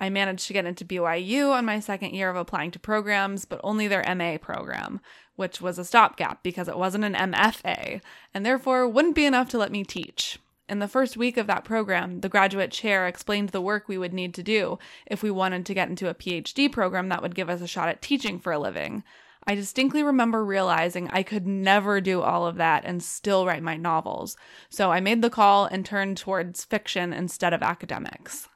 [0.00, 3.60] I managed to get into BYU on my second year of applying to programs, but
[3.62, 5.00] only their MA program,
[5.36, 8.00] which was a stopgap because it wasn't an MFA,
[8.34, 10.40] and therefore wouldn't be enough to let me teach.
[10.68, 14.14] In the first week of that program, the graduate chair explained the work we would
[14.14, 17.50] need to do if we wanted to get into a PhD program that would give
[17.50, 19.02] us a shot at teaching for a living.
[19.44, 23.76] I distinctly remember realizing I could never do all of that and still write my
[23.76, 24.36] novels.
[24.70, 28.48] So I made the call and turned towards fiction instead of academics.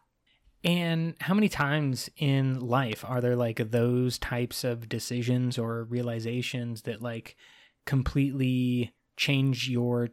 [0.63, 6.83] And how many times in life are there like those types of decisions or realizations
[6.83, 7.37] that like
[7.85, 10.11] completely change your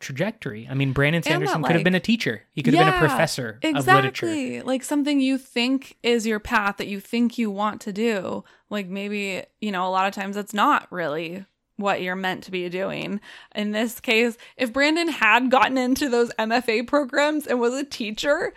[0.00, 0.66] trajectory?
[0.70, 2.42] I mean, Brandon that, Sanderson could have been a teacher.
[2.52, 4.26] He could have been a Yeah, professor of literature.
[4.26, 4.60] Exactly.
[4.62, 8.44] Like something you think is your path that you think you want to do.
[8.70, 11.44] Like maybe, you know, a lot of times it's not really
[11.76, 13.20] what you're meant to be doing.
[13.54, 18.52] In this case, if Brandon had gotten into those MFA programs and was a teacher,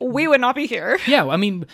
[0.00, 0.98] we would not be here.
[1.06, 1.66] Yeah, I mean,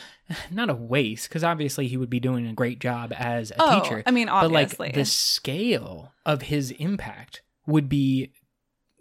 [0.50, 3.80] not a waste because obviously he would be doing a great job as a Oh,
[3.80, 4.02] teacher.
[4.06, 4.76] I mean, obviously.
[4.76, 8.32] But like the scale of his impact would be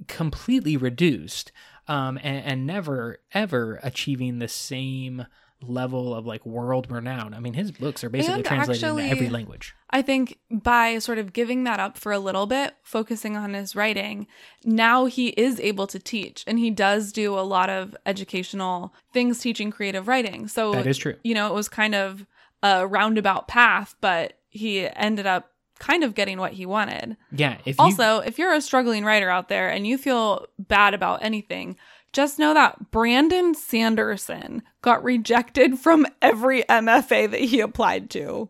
[0.08, 1.52] completely reduced,
[1.88, 5.26] um, and, and never ever achieving the same
[5.62, 7.34] level of like world renown.
[7.34, 9.74] I mean, his books are basically And translated actually- into every language.
[9.89, 13.74] I think by sort of giving that up for a little bit, focusing on his
[13.76, 14.28] writing,
[14.66, 19.39] now he is able to teach and he does do a lot of educational things
[19.39, 20.50] teaching creative writing.
[20.50, 21.16] So, That is true.
[21.24, 22.26] you know, it was kind of
[22.62, 25.53] a roundabout path, but he ended up
[25.84, 27.17] kind of getting what he wanted.
[27.34, 27.58] Yeah.
[27.65, 31.22] If you, Also, if you're a struggling writer out there and you feel bad about
[31.22, 31.76] anything,
[32.13, 38.50] just know that Brandon Sanderson got rejected from every MFA that he applied to.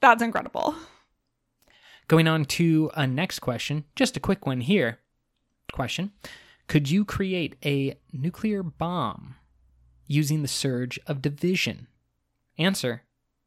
[0.00, 0.74] That's incredible.
[2.08, 5.00] Going on to a next question, just a quick one here.
[5.70, 6.12] Question
[6.66, 9.34] Could you create a nuclear bomb
[10.06, 11.88] using the surge of division?
[12.56, 13.02] Answer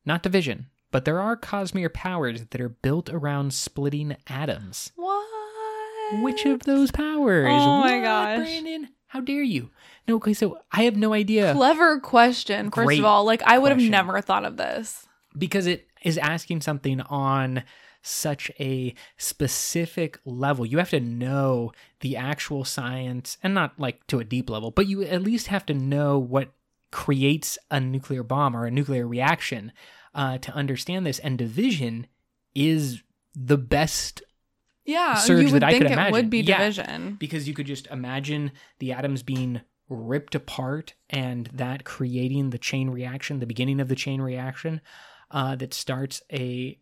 [0.06, 4.91] Not division, but there are Cosmere powers that are built around splitting atoms.
[4.95, 5.26] What?
[6.21, 7.47] Which of those powers?
[7.50, 8.38] Oh my What, gosh.
[8.38, 9.69] Brandon, how dare you?
[10.08, 13.26] No, okay, so I have no idea Clever question, first Great of all.
[13.26, 15.06] Like, I would have never thought of this.
[15.38, 17.63] because it is asking something on
[18.02, 20.65] such a specific level.
[20.65, 24.88] You have to know the actual science and not like to a deep level, but
[24.88, 26.54] you at least have to know what
[26.91, 29.73] creates a nuclear bomb or a nuclear reaction
[30.17, 31.19] uh, to understand this.
[31.19, 32.08] And division
[32.53, 33.03] is
[33.34, 34.21] the best
[34.84, 36.12] Yeah, surge you would that I think could it imagine.
[36.12, 36.58] would be Yeah.
[36.58, 37.15] division.
[37.19, 42.89] because you could just imagine the atoms being ripped apart and that creating the chain
[42.89, 44.82] reaction, the beginning of the chain reaction
[45.32, 46.77] uh, that starts a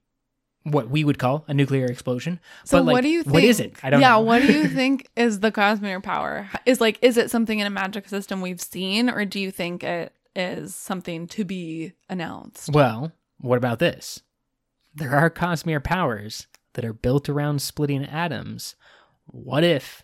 [0.63, 2.39] what we would call a nuclear explosion.
[2.63, 3.33] So but like, what do you think?
[3.33, 3.73] What is it?
[3.83, 4.21] I don't yeah, know.
[4.21, 6.49] what do you think is the Cosmere power?
[6.65, 9.83] Is like, is it something in a magic system we've seen, or do you think
[9.83, 12.69] it is something to be announced?
[12.73, 14.21] Well, what about this?
[14.93, 18.75] There are Cosmere powers that are built around splitting atoms.
[19.25, 20.03] What if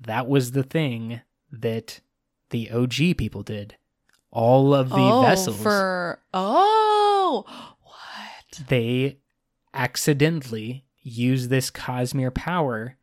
[0.00, 1.20] that was the thing
[1.52, 2.00] that
[2.50, 3.76] the OG people did?
[4.30, 5.62] All of the oh, vessels.
[5.62, 7.44] for oh,
[7.82, 8.66] what?
[8.68, 9.18] they
[9.72, 12.97] accidentally use this Cosmere power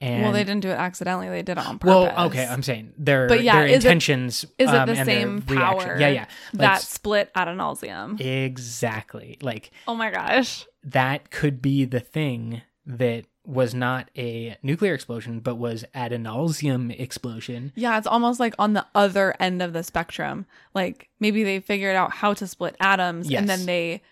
[0.00, 1.88] and well, they didn't do it accidentally; they did it on purpose.
[1.94, 4.94] well okay i'm saying their But yeah, their is it- intentions is it um, the
[4.96, 8.20] and their same reaction- power yeah yeah Like, that split Adonalsium.
[8.20, 10.66] exactly like Oh my gosh!
[10.84, 17.72] that could be the thing that was not a nuclear explosion but was Adonalsium explosion
[17.74, 20.44] Yeah, it's almost like on the other end of the spectrum.
[20.74, 23.40] Like maybe they figured out how to split atoms, Yes.
[23.40, 24.02] and then they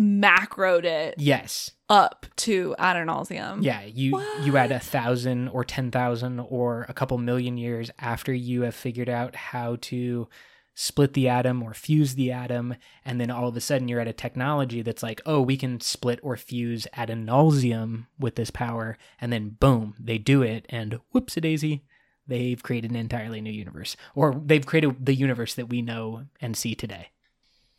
[0.00, 3.62] macroed it yes up to ad nauseum.
[3.62, 8.32] yeah you you add a thousand or ten thousand or a couple million years after
[8.32, 10.28] you have figured out how to
[10.72, 12.74] split the atom or fuse the atom
[13.04, 15.80] and then all of a sudden you're at a technology that's like oh we can
[15.80, 21.36] split or fuse Adonalsium with this power and then boom they do it and whoops
[21.36, 21.82] a daisy
[22.26, 26.56] they've created an entirely new universe or they've created the universe that we know and
[26.56, 27.10] see today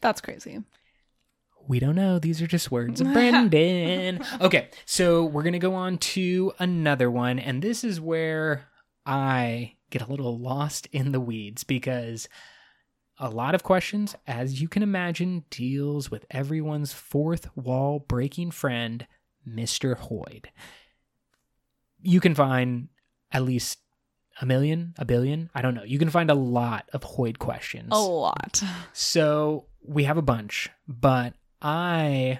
[0.02, 0.60] That's crazy.
[1.68, 2.20] We don't know.
[2.20, 4.24] These are just words of Brandon.
[4.40, 7.40] okay, so we're going to go on to another one.
[7.40, 8.68] And this is where
[9.06, 12.28] I get a little lost in the weeds because
[13.18, 19.06] a lot of questions, as you can imagine, deals with everyone's fourth wall breaking friend,
[19.48, 19.96] Mr.
[19.96, 20.46] Hoid.
[22.02, 22.88] You can find
[23.32, 23.80] at least
[24.42, 25.84] a million, a billion, I don't know.
[25.84, 27.90] You can find a lot of Hoid questions.
[27.92, 28.64] A lot.
[28.94, 32.40] So we have a bunch, but I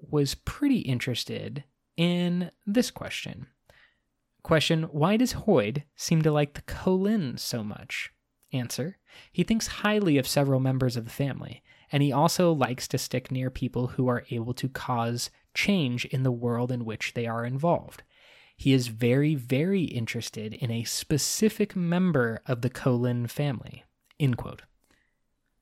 [0.00, 1.64] was pretty interested
[1.96, 3.46] in this question.
[4.42, 8.12] Question Why does Hoid seem to like the Kholin so much?
[8.52, 8.98] Answer
[9.30, 13.30] He thinks highly of several members of the family, and he also likes to stick
[13.30, 17.44] near people who are able to cause change in the world in which they are
[17.44, 18.02] involved.
[18.56, 23.84] He is very, very interested in a specific member of the Kholin family.
[24.18, 24.62] End quote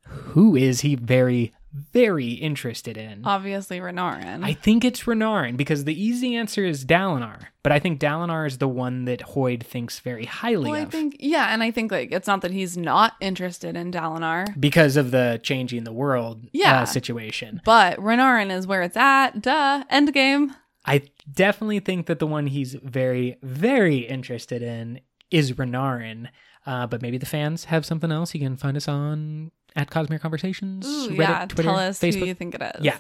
[0.09, 1.53] who is he very,
[1.93, 3.23] very interested in?
[3.25, 4.45] Obviously, Renarin.
[4.45, 8.59] I think it's Renarin because the easy answer is Dalinar, but I think Dalinar is
[8.59, 12.11] the one that Hoid thinks very highly well, I think yeah, and I think like
[12.13, 16.83] it's not that he's not interested in Dalinar, because of the changing the world Yeah.
[16.83, 17.61] uh, situation.
[17.65, 19.41] but Renarin is where it's at.
[19.43, 19.85] Duh.
[19.91, 20.55] End game.
[20.87, 26.29] I definitely think that the one he's very, very interested in is Renarin.
[26.67, 28.35] Uh, but maybe the fans have something else.
[28.35, 31.47] You can find us on at Cosmere Conversations, Ooh, Reddit, yeah.
[31.47, 32.19] Twitter, Tell us Facebook.
[32.19, 32.85] who you think it is.
[32.85, 32.99] Yeah.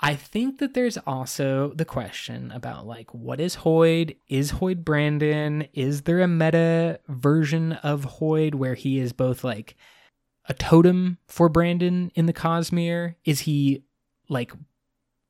[0.00, 4.16] I think that there's also the question about like what is Hoid?
[4.28, 5.66] Is Hoid Brandon?
[5.74, 9.76] Is there a meta version of Hoid where he is both like
[10.48, 13.16] a totem for Brandon in the Cosmere?
[13.24, 13.84] Is he
[14.28, 14.52] like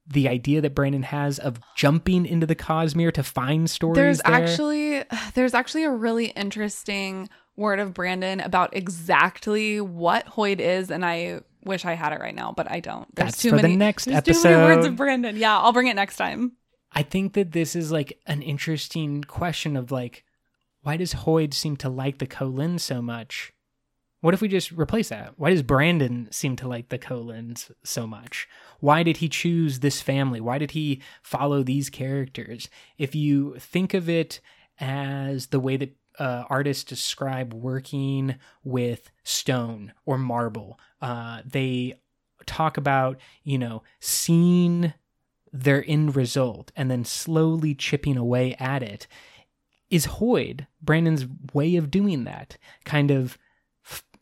[0.07, 3.97] the idea that Brandon has of jumping into the Cosmere to find stories?
[3.97, 4.35] There's there?
[4.35, 11.05] actually there's actually a really interesting word of Brandon about exactly what Hoid is, and
[11.05, 13.15] I wish I had it right now, but I don't.
[13.15, 15.37] There's That's too for the many next there's Too many words of Brandon.
[15.37, 16.53] Yeah, I'll bring it next time.
[16.93, 20.25] I think that this is like an interesting question of like,
[20.83, 23.53] why does Hoid seem to like the Kholin so much?
[24.21, 25.35] What if we just replace that?
[25.37, 28.49] Why does Brandon seem to like the Kholins so much?
[28.81, 30.41] Why did he choose this family?
[30.41, 32.69] Why did he follow these characters?
[32.97, 34.41] If you think of it
[34.81, 42.01] as the way that uh, artists describe working with stone or marble, uh, they
[42.47, 44.93] talk about, you know, seeing
[45.53, 49.07] their end result and then slowly chipping away at it.
[49.91, 52.59] Is Hoid Brandon's way of doing that?
[52.85, 53.39] Kind of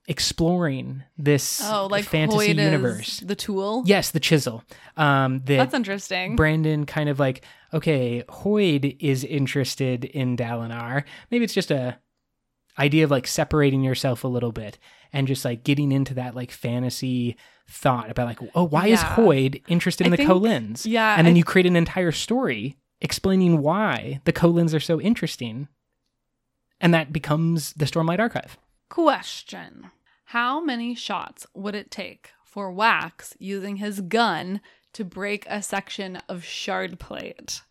[0.08, 3.20] exploring this Oh, like fantasy Hoid universe.
[3.20, 3.82] the tool.
[3.86, 4.62] Yes, the chisel.
[4.96, 6.36] Um, that That's interesting.
[6.36, 7.42] Brandon kind of like,
[7.74, 11.04] okay, Hoid is interested in Dalinar.
[11.30, 11.98] Maybe it's just a
[12.78, 14.78] idea of like separating yourself a little bit
[15.12, 17.36] and just like getting into that like fantasy
[17.68, 20.82] thought about like, oh, why is Hoid interested in I the think- Kholins?
[20.86, 25.00] yeah, And then I- you create an entire story explaining why the Kholins are so
[25.00, 25.68] interesting.
[26.80, 28.58] And that becomes the Stormlight Archive.
[28.90, 29.90] Question
[30.30, 34.60] How many shots would it take for Wax using his gun
[34.92, 37.62] to break a section of shard plate?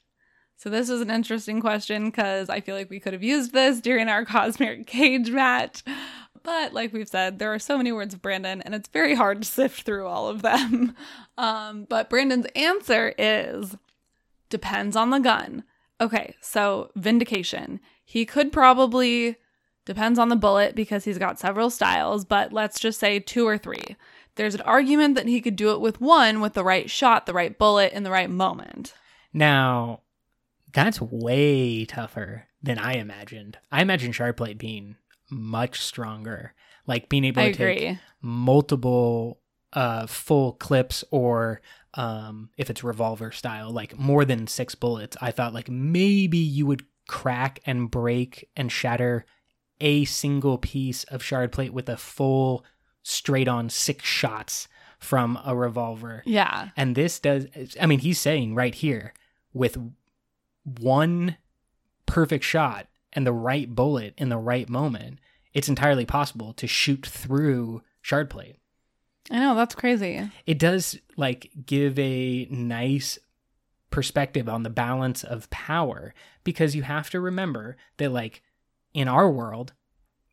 [0.56, 3.82] So, this is an interesting question because I feel like we could have used this
[3.82, 5.84] during our Cosmere Cage match.
[6.44, 9.42] But, like we've said, there are so many words of Brandon, and it's very hard
[9.42, 10.96] to sift through all of them.
[11.38, 13.76] Um, but Brandon's answer is
[14.50, 15.66] depends on the gun.
[16.00, 17.82] Okay, so vindication.
[18.06, 19.36] He could probably
[19.86, 23.58] depends on the bullet because he's got several styles, but let's just say two or
[23.58, 23.96] three.
[24.36, 27.34] There's an argument that he could do it with one with the right shot, the
[27.34, 28.94] right bullet, in the right moment.
[29.34, 30.02] Now,
[30.74, 33.58] that's way tougher than I imagined.
[33.72, 34.98] I imagined Shardplate being
[35.30, 36.54] much stronger,
[36.86, 39.40] like being able to take multiple
[39.74, 41.62] uh, full clips or
[41.94, 45.16] um, if it's revolver style, like more than six bullets.
[45.22, 49.26] I thought like maybe you would crack and break and shatter
[49.82, 52.64] a single piece of shard plate with a full
[53.04, 54.68] straight on six shots
[55.00, 56.24] from a revolver.
[56.26, 56.70] Yeah.
[56.76, 57.48] And this does,
[57.80, 59.14] I mean, he's saying right here
[59.54, 59.78] with
[60.64, 61.38] one
[62.06, 65.20] perfect shot and the right bullet in the right moment,
[65.54, 68.58] it's entirely possible to shoot through shard plate.
[69.32, 70.30] I know, that's crazy.
[70.46, 73.18] It does like give a nice
[73.90, 76.14] perspective on the balance of power
[76.44, 78.44] because you have to remember that, like,
[78.96, 79.74] in our world,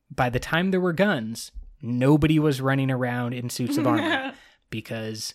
[0.08, 1.50] by the time there were guns,
[1.82, 4.32] nobody was running around in suits of armor
[4.70, 5.34] because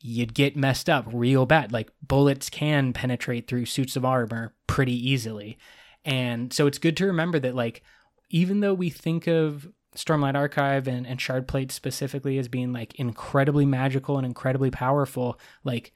[0.00, 1.72] you'd get messed up real bad.
[1.72, 5.58] Like bullets can penetrate through suits of armor pretty easily.
[6.04, 7.82] And so it's good to remember that like
[8.30, 13.66] even though we think of Stormlight Archive and, and Shardplate specifically as being like incredibly
[13.66, 15.92] magical and incredibly powerful, like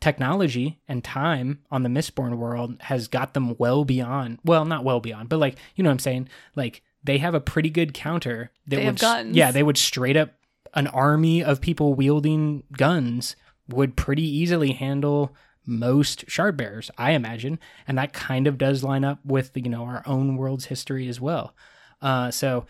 [0.00, 5.00] technology and time on the Mistborn world has got them well beyond well, not well
[5.00, 6.28] beyond, but like you know what I'm saying?
[6.54, 9.36] Like they have a pretty good counter that They would have guns.
[9.36, 10.34] yeah, they would straight up
[10.74, 13.34] an army of people wielding guns
[13.68, 15.34] would pretty easily handle
[15.66, 19.84] most shard bearers, I imagine, and that kind of does line up with you know
[19.84, 21.54] our own world's history as well.
[22.00, 22.64] Uh, so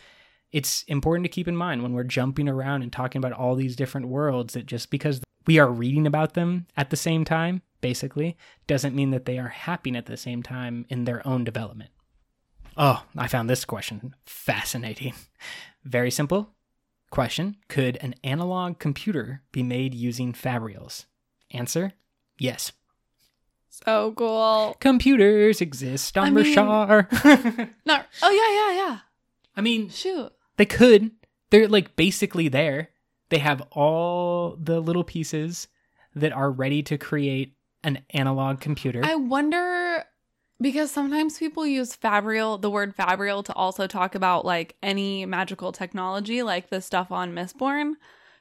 [0.51, 3.75] it's important to keep in mind when we're jumping around and talking about all these
[3.75, 8.37] different worlds that just because we are reading about them at the same time, basically,
[8.67, 11.91] doesn't mean that they are happening at the same time in their own development.
[12.77, 15.13] Oh, I found this question fascinating.
[15.83, 16.49] Very simple
[17.09, 21.05] question Could an analog computer be made using fabrials?
[21.51, 21.93] Answer
[22.37, 22.71] Yes.
[23.69, 24.75] So cool.
[24.79, 27.69] Computers exist on I mean- Roshar.
[27.85, 27.99] No.
[28.21, 28.99] Oh yeah, yeah, yeah.
[29.55, 30.31] I mean, Shoot.
[30.59, 31.11] They could.
[31.51, 32.89] They're like basically there.
[33.29, 35.69] They have all the little pieces
[36.15, 38.99] that are ready to create an analog computer.
[39.05, 40.03] I wonder
[40.59, 45.71] because sometimes people use fabrial, the word fabrial, to also talk about like any magical
[45.71, 47.93] technology, like the stuff on Mistborn.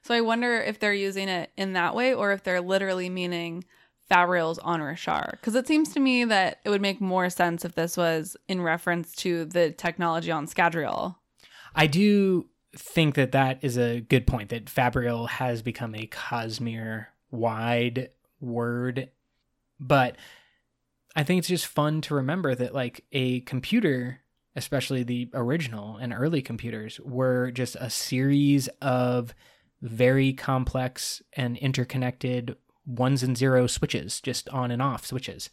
[0.03, 3.63] So I wonder if they're using it in that way or if they're literally meaning
[4.11, 5.31] fabrials on Roshar.
[5.31, 8.61] Because it seems to me that it would make more sense if this was in
[8.61, 11.15] reference to the technology on Scadrial.
[11.79, 17.07] I do think that that is a good point that Fabrial has become a Cosmere
[17.31, 18.11] wide
[18.41, 19.11] word,
[19.79, 20.17] but
[21.15, 24.23] I think it's just fun to remember that like a computer,
[24.57, 29.33] especially the original and early computers, were just a series of
[29.81, 32.57] very complex and interconnected
[32.87, 35.49] ones and zero switches, just on and off switches.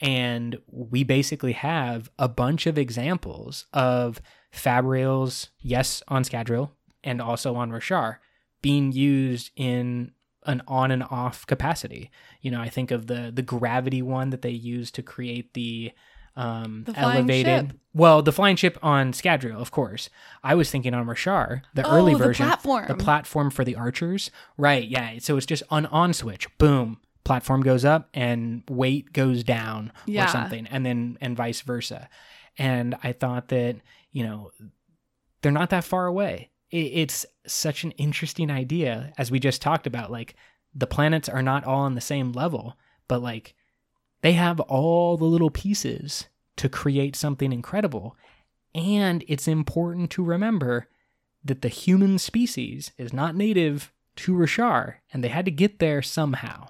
[0.00, 4.20] And we basically have a bunch of examples of
[4.52, 6.70] fabrials, yes, on Scadrial
[7.02, 8.16] and also on Roshar,
[8.62, 10.12] being used in
[10.46, 12.10] an on and off capacity.
[12.40, 15.92] You know, I think of the the gravity one that they used to create the
[16.36, 17.76] um The elevated ship.
[17.94, 20.10] well the flying ship on Scadrial of course
[20.42, 22.86] i was thinking on Roshar, the Oh, early the version platform.
[22.88, 27.62] the platform for the archers right yeah so it's just an on switch boom platform
[27.62, 30.24] goes up and weight goes down Yeah.
[30.26, 32.08] or something and then and vice versa.
[32.58, 33.76] And i thought that
[34.12, 34.52] you know
[35.42, 36.50] they're not that far away.
[36.70, 40.34] It, it's such an interesting idea as we just talked about like
[40.74, 42.76] the planets are not all on the same level
[43.08, 43.54] but like
[44.22, 48.16] they have all the little pieces to create something incredible.
[48.74, 50.88] And it's important to remember
[51.44, 56.00] that the human species is not native to Roshar and they had to get there
[56.00, 56.68] somehow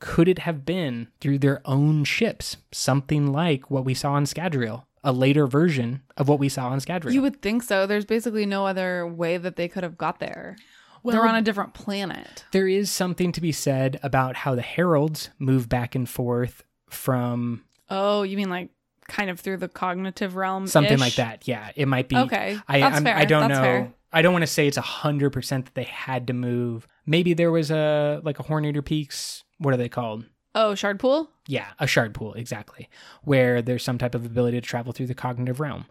[0.00, 4.84] could it have been through their own ships something like what we saw on Scadrial
[5.02, 7.86] a later version of what we saw on Scadrial You would think so.
[7.86, 10.56] There's basically no other way that they could have got there.
[11.02, 12.44] Well, They're on a different planet.
[12.52, 17.64] there is something to be said about how the heralds move back and forth from
[17.90, 18.70] Oh, you mean like
[19.06, 20.66] kind of through the cognitive realm?
[20.66, 21.46] something like that.
[21.46, 22.16] Yeah, it might be.
[22.16, 22.58] Okay.
[22.66, 23.16] I That's I'm, fair.
[23.16, 23.62] I don't That's know.
[23.62, 23.92] fair.
[24.14, 26.86] I don't want to say it's a hundred percent that they had to move.
[27.04, 29.42] Maybe there was a like a Horneater Peaks.
[29.58, 30.24] What are they called?
[30.54, 31.30] Oh, shard pool?
[31.48, 32.88] Yeah, a shard pool exactly,
[33.24, 35.86] where there's some type of ability to travel through the cognitive realm.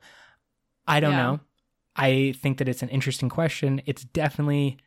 [0.88, 1.18] I don't Yeah.
[1.24, 1.40] know.
[1.96, 3.82] I think that it's an interesting question.
[3.86, 4.78] It's definitely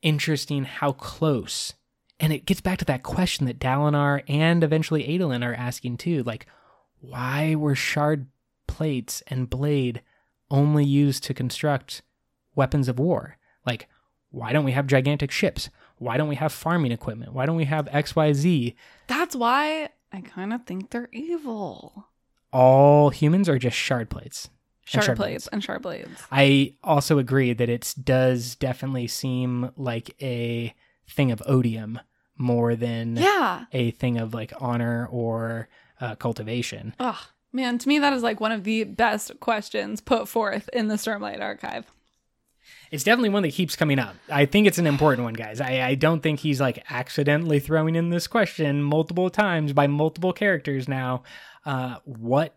[0.00, 1.74] interesting how close.
[2.18, 6.22] And it gets back to that question that Dalinar and eventually Adolin are asking too.
[6.22, 6.46] Like,
[7.00, 8.28] why were shard
[8.66, 10.02] plates and blade
[10.50, 12.02] only used to construct
[12.54, 13.36] weapons of war?
[13.66, 13.88] Like,
[14.30, 15.68] why don't we have gigantic ships?
[15.98, 17.32] Why don't we have farming equipment?
[17.32, 18.74] Why don't we have XYZ?
[19.06, 22.08] That's why I kind of think they're evil.
[22.52, 24.50] All humans are just shard plates.
[24.84, 26.10] Shard, shard blades and shard blades.
[26.30, 30.74] I also agree that it does definitely seem like a
[31.08, 32.00] thing of odium
[32.36, 33.66] more than Yeah.
[33.72, 35.68] a thing of like honor or
[36.00, 36.94] uh, cultivation.
[36.98, 37.16] Ugh.
[37.52, 40.94] Man, to me, that is like one of the best questions put forth in the
[40.96, 41.84] Stormlight Archive.
[42.92, 44.14] It's definitely one that keeps coming up.
[44.30, 45.60] I think it's an important one, guys.
[45.60, 50.32] I, I don't think he's like accidentally throwing in this question multiple times by multiple
[50.34, 51.22] characters now.
[51.64, 52.54] Uh, what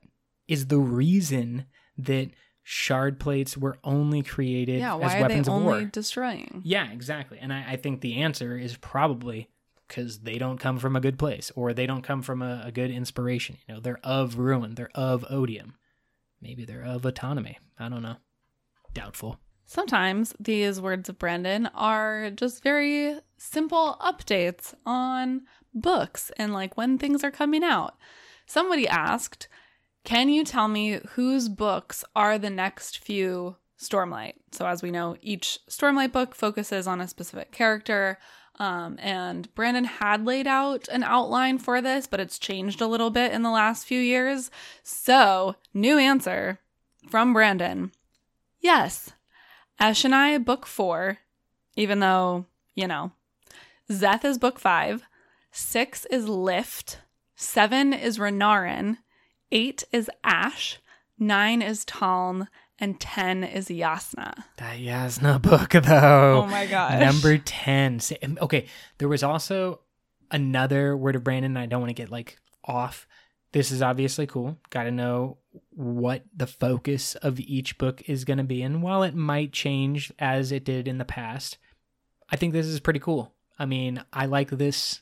[0.47, 1.65] is the reason
[1.97, 2.29] that
[2.63, 5.83] shard plates were only created Yeah, as why are they weapons of only war?
[5.85, 6.61] destroying?
[6.65, 7.37] Yeah, exactly.
[7.39, 9.49] And I, I think the answer is probably
[9.87, 12.71] because they don't come from a good place or they don't come from a, a
[12.71, 13.57] good inspiration.
[13.67, 15.75] You know, they're of ruin, they're of odium.
[16.41, 17.57] Maybe they're of autonomy.
[17.79, 18.17] I don't know.
[18.93, 19.39] Doubtful.
[19.65, 25.41] Sometimes these words of Brandon are just very simple updates on
[25.73, 27.95] books and like when things are coming out.
[28.45, 29.47] Somebody asked,
[30.03, 34.33] Can you tell me whose books are the next few Stormlight?
[34.51, 38.19] So, as we know, each Stormlight book focuses on a specific character.
[38.57, 43.09] Um, and Brandon had laid out an outline for this, but it's changed a little
[43.09, 44.49] bit in the last few years.
[44.81, 46.59] So, new answer
[47.09, 47.91] from Brandon
[48.65, 49.11] yes,
[49.79, 51.19] Eshonai book four,
[51.75, 52.45] even though,
[52.75, 53.11] you know,
[53.89, 55.03] Szeth is book five,
[55.51, 56.99] six is Lift,
[57.35, 58.97] seven is Renarin,
[59.51, 60.79] eight is Ash,
[61.19, 62.47] nine is Taln,
[62.79, 64.43] and ten is Jasnah.
[64.57, 66.43] That Jasnah book, though.
[66.43, 66.99] Oh my gosh.
[66.99, 68.01] Number 10.
[68.41, 68.65] Okay,
[68.97, 69.81] there was also
[70.31, 71.55] another word of Brandon.
[71.57, 73.07] I don't want to get like off.
[73.55, 74.57] This is obviously cool.
[74.69, 75.37] Got to know
[75.69, 78.61] what the focus of each book is going to be.
[78.61, 81.57] And while it might change as it did in the past,
[82.29, 83.31] I think this is pretty cool.
[83.57, 84.99] I mean, I like this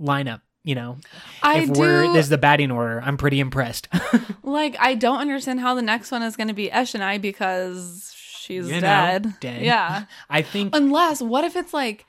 [0.00, 0.40] lineup.
[0.64, 0.96] You know,
[1.42, 3.88] I if we're do this is the batting order, I'm pretty impressed.
[4.42, 8.76] like I don't understand how the next one is gonna be Eshonai because she's You
[8.76, 9.34] know, dead.
[9.40, 9.62] dead.
[9.62, 10.04] Yeah.
[10.30, 12.06] I think Unless what if it's like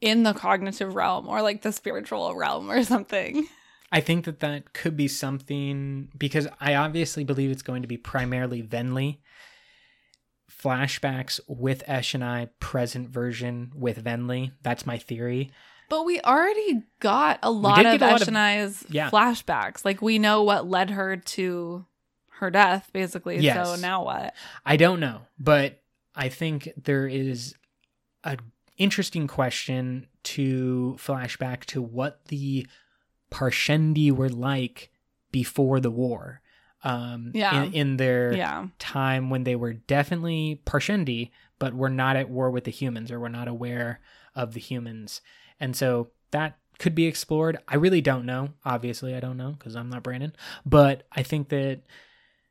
[0.00, 3.46] in the cognitive realm or like the spiritual realm or something?
[3.92, 7.96] I think that that could be something because I obviously believe it's going to be
[7.96, 9.18] primarily Venli.
[10.50, 14.52] Flashbacks with Eshonai, present version with Venli.
[14.62, 15.50] That's my theory.
[15.88, 19.10] But we already got a lot of get a lot of- Eshonai's yeah.
[19.10, 19.84] flashbacks.
[19.84, 21.84] Like we know what led her to
[22.40, 23.38] her death, basically.
[23.38, 23.68] Yes.
[23.68, 24.34] So now what?
[24.64, 25.82] I don't know, but
[26.14, 27.54] I think there is
[28.24, 28.38] a
[28.76, 32.66] interesting question to flashback to what the
[33.30, 34.90] Parshendi were like
[35.32, 36.40] before the war.
[36.82, 37.64] Um, Yeah.
[37.64, 38.66] in, in their Yeah.
[38.78, 43.20] time when they were definitely Parshendi, but were not at war with the humans or
[43.20, 44.00] were not aware
[44.34, 45.20] of the humans.
[45.58, 47.58] And so that could be explored.
[47.68, 48.54] I really don't know.
[48.64, 50.32] Obviously, I don't know because I'm not Brandon.
[50.64, 51.82] But I think that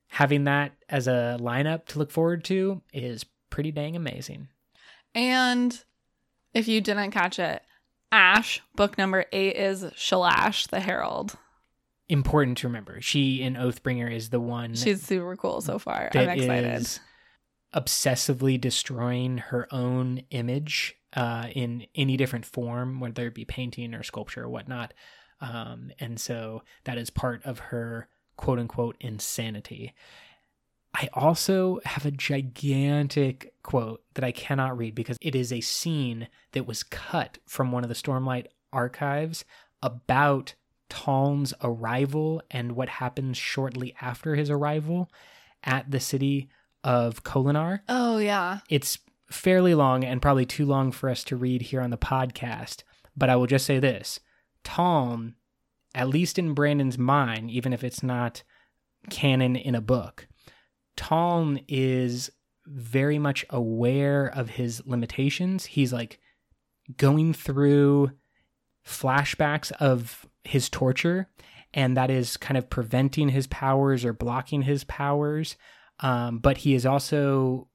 [0.08, 4.48] having that as a lineup to look forward to is pretty dang amazing.
[5.16, 5.84] And
[6.54, 7.64] if you didn't catch it,
[8.12, 11.38] Ash, book number eight is Shalash, the Herald.
[12.08, 13.02] Important to remember.
[13.02, 16.10] She in Oathbringer is the one She's super cool so far.
[16.16, 16.88] I'm excited.
[17.76, 24.02] obsessively destroying her own image uh, in any different form, whether it be painting or
[24.02, 24.94] sculpture or whatnot.
[25.40, 29.94] Um, and so that is part of her quote unquote insanity.
[30.94, 36.28] I also have a gigantic quote that I cannot read because it is a scene
[36.54, 39.46] that was cut from one of the Stormlight archives
[39.84, 40.56] about
[40.90, 45.10] Taln's arrival and what happens shortly after his arrival
[45.64, 46.50] at the city
[46.84, 47.82] of Kholinar.
[47.88, 48.60] Oh, yeah.
[48.70, 48.98] It's
[49.30, 52.84] fairly long and probably too long for us to read here on the podcast,
[53.16, 54.20] but I will just say this
[54.64, 55.36] Taln,
[55.94, 58.44] at least in Brandon's mind, even if it's not
[59.10, 60.28] canon in a book,
[61.00, 62.30] Taln is
[62.66, 65.64] very much aware of his limitations.
[65.64, 66.20] He's like
[66.98, 68.12] going through
[68.86, 71.30] flashbacks of his torture,
[71.74, 75.56] and that is kind of preventing his powers or blocking his powers.
[76.02, 77.70] Um, but he is also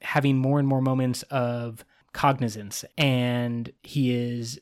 [0.00, 1.84] having more and more moments of
[2.14, 4.58] cognizance, and he is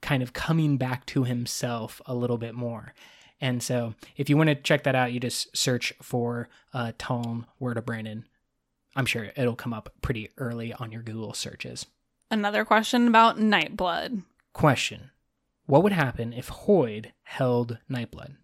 [0.00, 2.94] kind of coming back to himself a little bit more.
[3.40, 7.46] And so, if you want to check that out, you just search for uh, Taln
[7.60, 8.26] Word of Brandon.
[8.94, 11.86] I'm sure it'll come up pretty early on your Google searches.
[12.30, 14.22] Another question about Nightblood.
[14.54, 15.10] Question
[15.66, 18.36] What would happen if Hoid held Nightblood?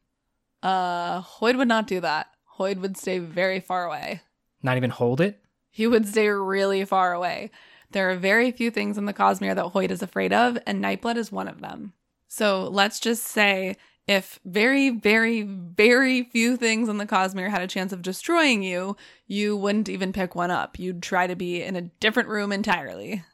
[0.63, 2.29] Uh, Hoid would not do that.
[2.59, 4.21] Hoid would stay very far away.
[4.63, 5.43] Not even hold it?
[5.71, 7.51] He would stay really far away.
[7.91, 11.17] There are very few things in the Cosmere that Hoid is afraid of, and Nightblood
[11.17, 11.95] is one of them.
[12.29, 13.77] So let's just say
[14.07, 18.97] if very, very, very few things in the Cosmere had a chance of destroying you,
[19.27, 20.79] you wouldn't even pick one up.
[20.79, 23.25] You'd try to be in a different room entirely.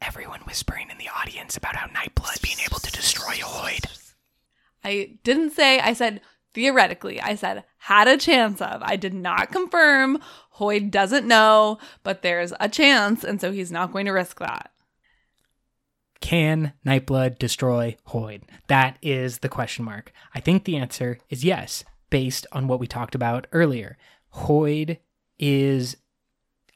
[0.00, 4.12] Everyone whispering in the audience about how Nightblood being able to destroy a Hoid.
[4.84, 6.20] I didn't say, I said
[6.54, 7.20] theoretically.
[7.20, 8.82] I said had a chance of.
[8.82, 10.18] I did not confirm.
[10.58, 14.70] Hoid doesn't know, but there's a chance, and so he's not going to risk that.
[16.20, 18.42] Can Nightblood destroy Hoid?
[18.68, 20.12] That is the question mark.
[20.34, 23.96] I think the answer is yes, based on what we talked about earlier.
[24.34, 24.98] Hoid
[25.38, 25.96] is,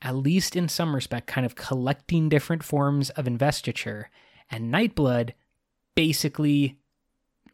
[0.03, 4.11] at least in some respect, kind of collecting different forms of investiture,
[4.51, 5.33] and Nightblood
[5.95, 6.79] basically,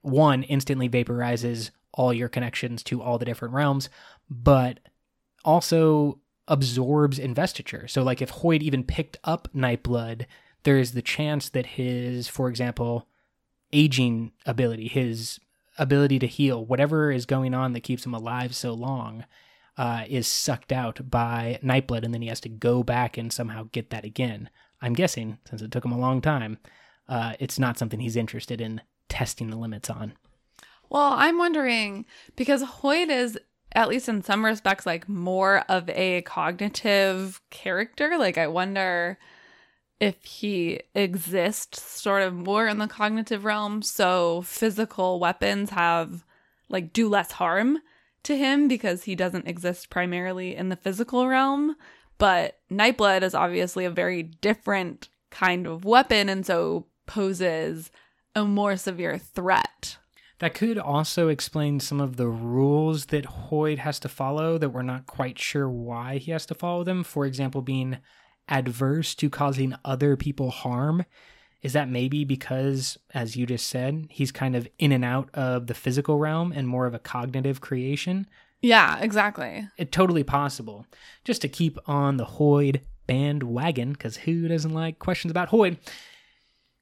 [0.03, 3.89] one, instantly vaporizes all your connections to all the different realms,
[4.29, 4.81] but
[5.45, 7.89] also absorbs investiture.
[7.89, 10.27] So, like, if Hoid even picked up Nightblood,
[10.67, 13.07] there is the chance that his, for example,
[13.73, 15.39] aging ability, his
[15.79, 19.25] ability to heal, whatever is going on that keeps him alive so long,
[19.79, 23.69] uh, is sucked out by Nightblood, and then he has to go back and somehow
[23.71, 24.51] get that again.
[24.83, 26.59] I'm guessing, since it took him a long time,
[27.09, 30.15] uh, it's not something he's interested in testing the limits on.
[30.91, 33.39] Well, I'm wondering because Hoid is,
[33.71, 38.19] at least in some respects, like more of a cognitive character.
[38.19, 39.17] Like, I wonder
[40.01, 43.83] if he exists sort of more in the cognitive realm.
[43.83, 46.25] So, physical weapons have,
[46.69, 47.79] like, do less harm
[48.25, 51.77] to him because he doesn't exist primarily in the physical realm.
[52.19, 57.91] But Nightblood is obviously a very different kind of weapon and so poses
[58.35, 59.99] a more severe threat.
[60.39, 64.83] That could also explain some of the rules that Hoid has to follow that we're
[64.83, 67.05] not quite sure why he has to follow them.
[67.05, 67.99] For example, being
[68.49, 71.05] adverse to causing other people harm.
[71.63, 75.67] Is that maybe because, as you just said, he's kind of in and out of
[75.67, 78.27] the physical realm and more of a cognitive creation?
[78.61, 79.69] Yeah, exactly.
[79.77, 80.87] It's totally possible.
[81.25, 85.79] Just to keep on the Hoid bandwagon, because who doesn't like questions about Hoid?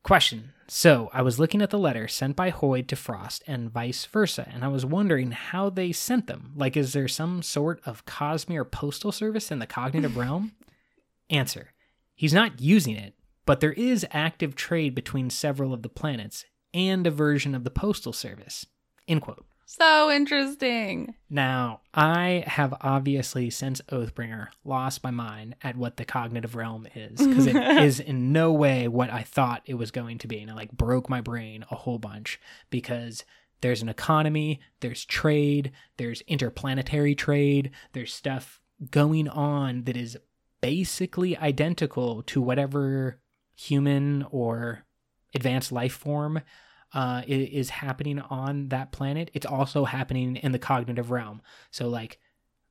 [0.02, 0.52] Question.
[0.66, 4.48] So, I was looking at the letter sent by Hoid to Frost and vice versa,
[4.52, 6.52] and I was wondering how they sent them.
[6.56, 10.52] Like, is there some sort of Cosmere postal service in the cognitive realm?
[11.30, 11.72] Answer.
[12.14, 13.14] He's not using it,
[13.46, 17.70] but there is active trade between several of the planets and a version of the
[17.70, 18.66] postal service.
[19.06, 19.44] End quote.
[19.66, 21.14] So interesting.
[21.30, 27.18] Now, I have obviously, since Oathbringer, lost my mind at what the cognitive realm is
[27.18, 30.38] because it is in no way what I thought it was going to be.
[30.40, 32.38] And it like broke my brain a whole bunch
[32.70, 33.24] because
[33.62, 38.60] there's an economy, there's trade, there's interplanetary trade, there's stuff
[38.90, 40.18] going on that is
[40.64, 43.20] basically identical to whatever
[43.54, 44.86] human or
[45.34, 46.40] advanced life form
[46.94, 51.42] uh, is happening on that planet, it's also happening in the cognitive realm.
[51.70, 52.18] So, like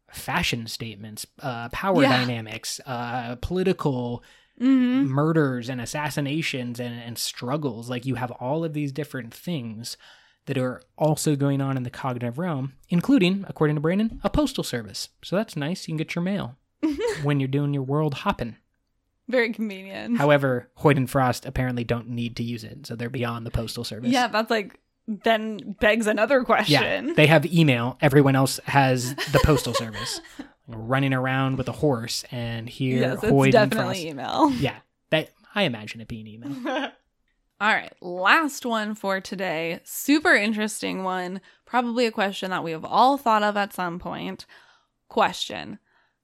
[0.09, 2.09] fashion statements, uh, power Yeah.
[2.09, 4.23] dynamics, uh, political
[4.57, 7.89] hmm murders and assassinations and, and struggles.
[7.91, 9.97] Like, you have all of these different things
[10.45, 14.63] that are also going on in the cognitive realm, including, according to Brandon, a postal
[14.63, 15.09] service.
[15.23, 15.87] So, that's nice.
[15.87, 16.57] You can get your mail
[17.23, 18.55] when you're doing your world hopping.
[19.29, 20.17] Very convenient.
[20.17, 23.84] However, Hoid and Frost apparently don't need to use it, so they're beyond the postal
[23.84, 24.11] service.
[24.11, 27.07] yeah, that's like then begs another question.
[27.09, 27.97] Yeah, they have email.
[28.01, 30.21] Everyone else has the postal service.
[30.67, 33.99] Running around with a horse, and here yes, Hoid it's and Frost.
[33.99, 34.49] email.
[34.59, 34.77] Yeah,
[35.09, 36.55] that I imagine it being email.
[37.61, 39.79] All right, last one for today.
[39.84, 41.41] Super interesting one.
[41.65, 44.45] Probably a question that we have all thought of at some point.
[45.09, 45.79] Question.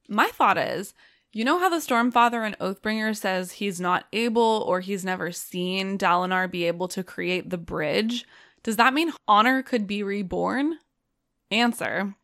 [0.09, 0.93] My thought is
[1.31, 5.95] you know how the Stormfather in Oathbringer says he's not able or he's never seen
[5.95, 8.25] Dalinar be able to create the bridge?
[8.63, 10.79] Does that mean Honor could be reborn?
[11.51, 12.15] Answer.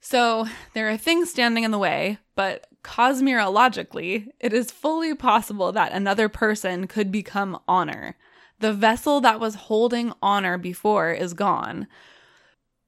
[0.00, 5.92] So, there are things standing in the way, but cosmologically, it is fully possible that
[5.92, 8.16] another person could become Honor.
[8.60, 11.88] The vessel that was holding Honor before is gone.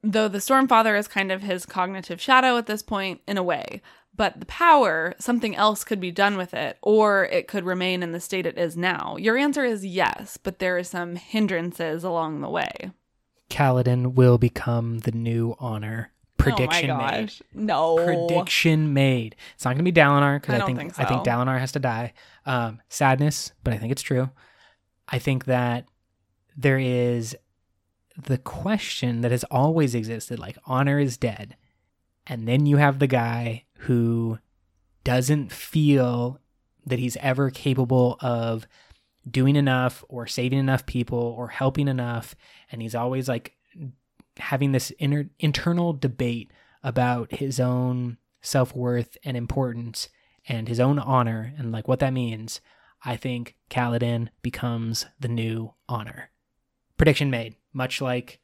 [0.08, 3.82] Though the Stormfather is kind of his cognitive shadow at this point, in a way.
[4.14, 8.12] But the power, something else could be done with it, or it could remain in
[8.12, 9.16] the state it is now.
[9.18, 12.92] Your answer is yes, but there are some hindrances along the way.
[13.50, 16.12] Kaladin will become the new honor.
[16.38, 17.32] Prediction oh my made.
[17.52, 17.96] No.
[17.96, 19.34] Prediction made.
[19.54, 21.24] It's not going to be Dalinar because I I, think, think I think.
[21.24, 22.12] Dalinar has to die.
[22.46, 24.30] Um, sadness, but I think it's true.
[25.08, 25.86] I think that
[26.56, 27.36] there is
[28.16, 31.56] the question that has always existed like honor is dead
[32.26, 34.38] and then you have the guy who
[35.04, 36.40] doesn't feel
[36.84, 38.66] that he's ever capable of
[39.28, 42.34] doing enough or saving enough people or helping enough
[42.70, 43.56] and he's always like
[44.38, 46.50] having this inner internal debate
[46.82, 50.08] about his own self-worth and importance
[50.48, 52.60] and his own honor and like what that means
[53.04, 56.30] i think Kaladin becomes the new honor.
[56.96, 58.40] Prediction made much like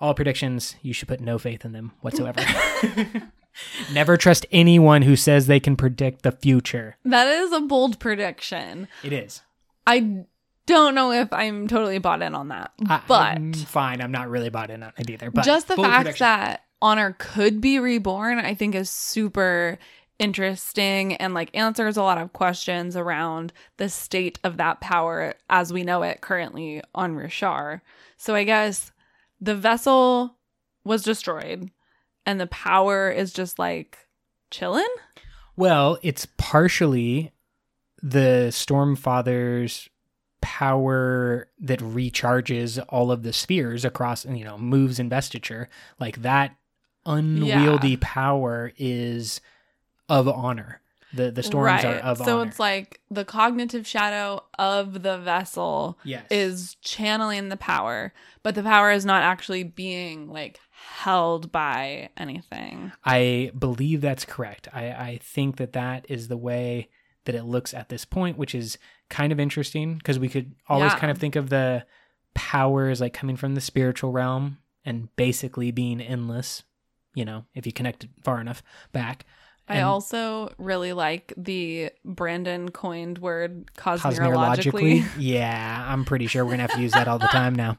[0.00, 2.40] all predictions you should put no faith in them whatsoever
[3.92, 8.88] never trust anyone who says they can predict the future That is a bold prediction.
[9.02, 9.42] it is
[9.86, 10.24] I
[10.66, 12.72] don't know if I'm totally bought in on that.
[12.88, 15.76] I- but I'm fine i'm not really bought in on it either but just the
[15.76, 16.24] fact prediction.
[16.24, 19.78] that honor could be reborn i think is super
[20.22, 25.72] interesting and like answers a lot of questions around the state of that power as
[25.72, 27.80] we know it currently on Roshar
[28.16, 28.92] so i guess
[29.40, 30.36] the vessel
[30.84, 31.70] was destroyed
[32.24, 33.98] and the power is just like
[34.50, 34.86] chilling
[35.56, 37.32] Well, it's partially
[38.02, 39.88] the Stormfather's
[40.40, 45.68] power that recharges all of the spheres across, you know, moves investiture.
[46.00, 46.56] Like that
[47.06, 47.96] unwieldy Yeah.
[48.00, 49.40] power is
[50.08, 50.80] of honor.
[51.14, 52.28] The the storms are of honor.
[52.28, 52.48] so honor.
[52.48, 56.24] it's like the cognitive shadow of the vessel yes.
[56.30, 62.92] is channeling the power, but the power is not actually being like held by anything.
[63.04, 64.68] I believe that's correct.
[64.72, 66.88] I, I think that that is the way
[67.26, 68.78] that it looks at this point, which is
[69.10, 70.98] kind of interesting because we could always Yeah.
[70.98, 71.84] kind of think of the
[72.34, 76.62] powers like coming from the spiritual realm and basically being endless,
[77.14, 79.26] you know, if you connect it far enough back.
[79.68, 85.04] I And also really like the Brandon coined word cosmologically.
[85.18, 87.78] Yeah, I'm pretty sure we're going to have to use that all the time now.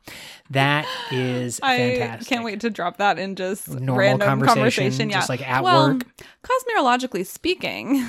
[0.50, 2.28] That is I fantastic.
[2.28, 5.10] can't wait to drop that in just Normal random conversation, conversation.
[5.10, 5.16] Yeah.
[5.18, 6.06] just like at well, work.
[6.44, 8.06] Cosmologically speaking,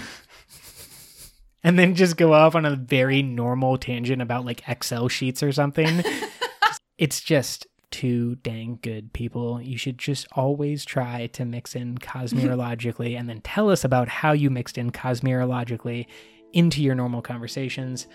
[1.64, 5.50] and then just go off on a very normal tangent about like Excel sheets or
[5.50, 6.04] something.
[6.98, 9.60] it's just too dang good, people.
[9.62, 14.32] You should just always try to mix in cosmologically and then tell us about how
[14.32, 16.06] you mixed in cosmologically
[16.52, 18.08] into your normal conversations.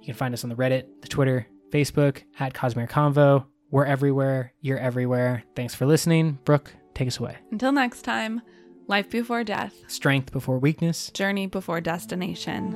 [0.00, 3.46] You can find us on the Reddit, the Twitter, Facebook, at Cosmere Convo.
[3.70, 4.52] We're everywhere.
[4.60, 5.44] You're everywhere.
[5.54, 6.38] Thanks for listening.
[6.44, 7.36] Brooke, take us away.
[7.52, 8.42] until next time,
[8.88, 11.10] life before death, Strength before weakness.
[11.14, 12.72] journey before destination.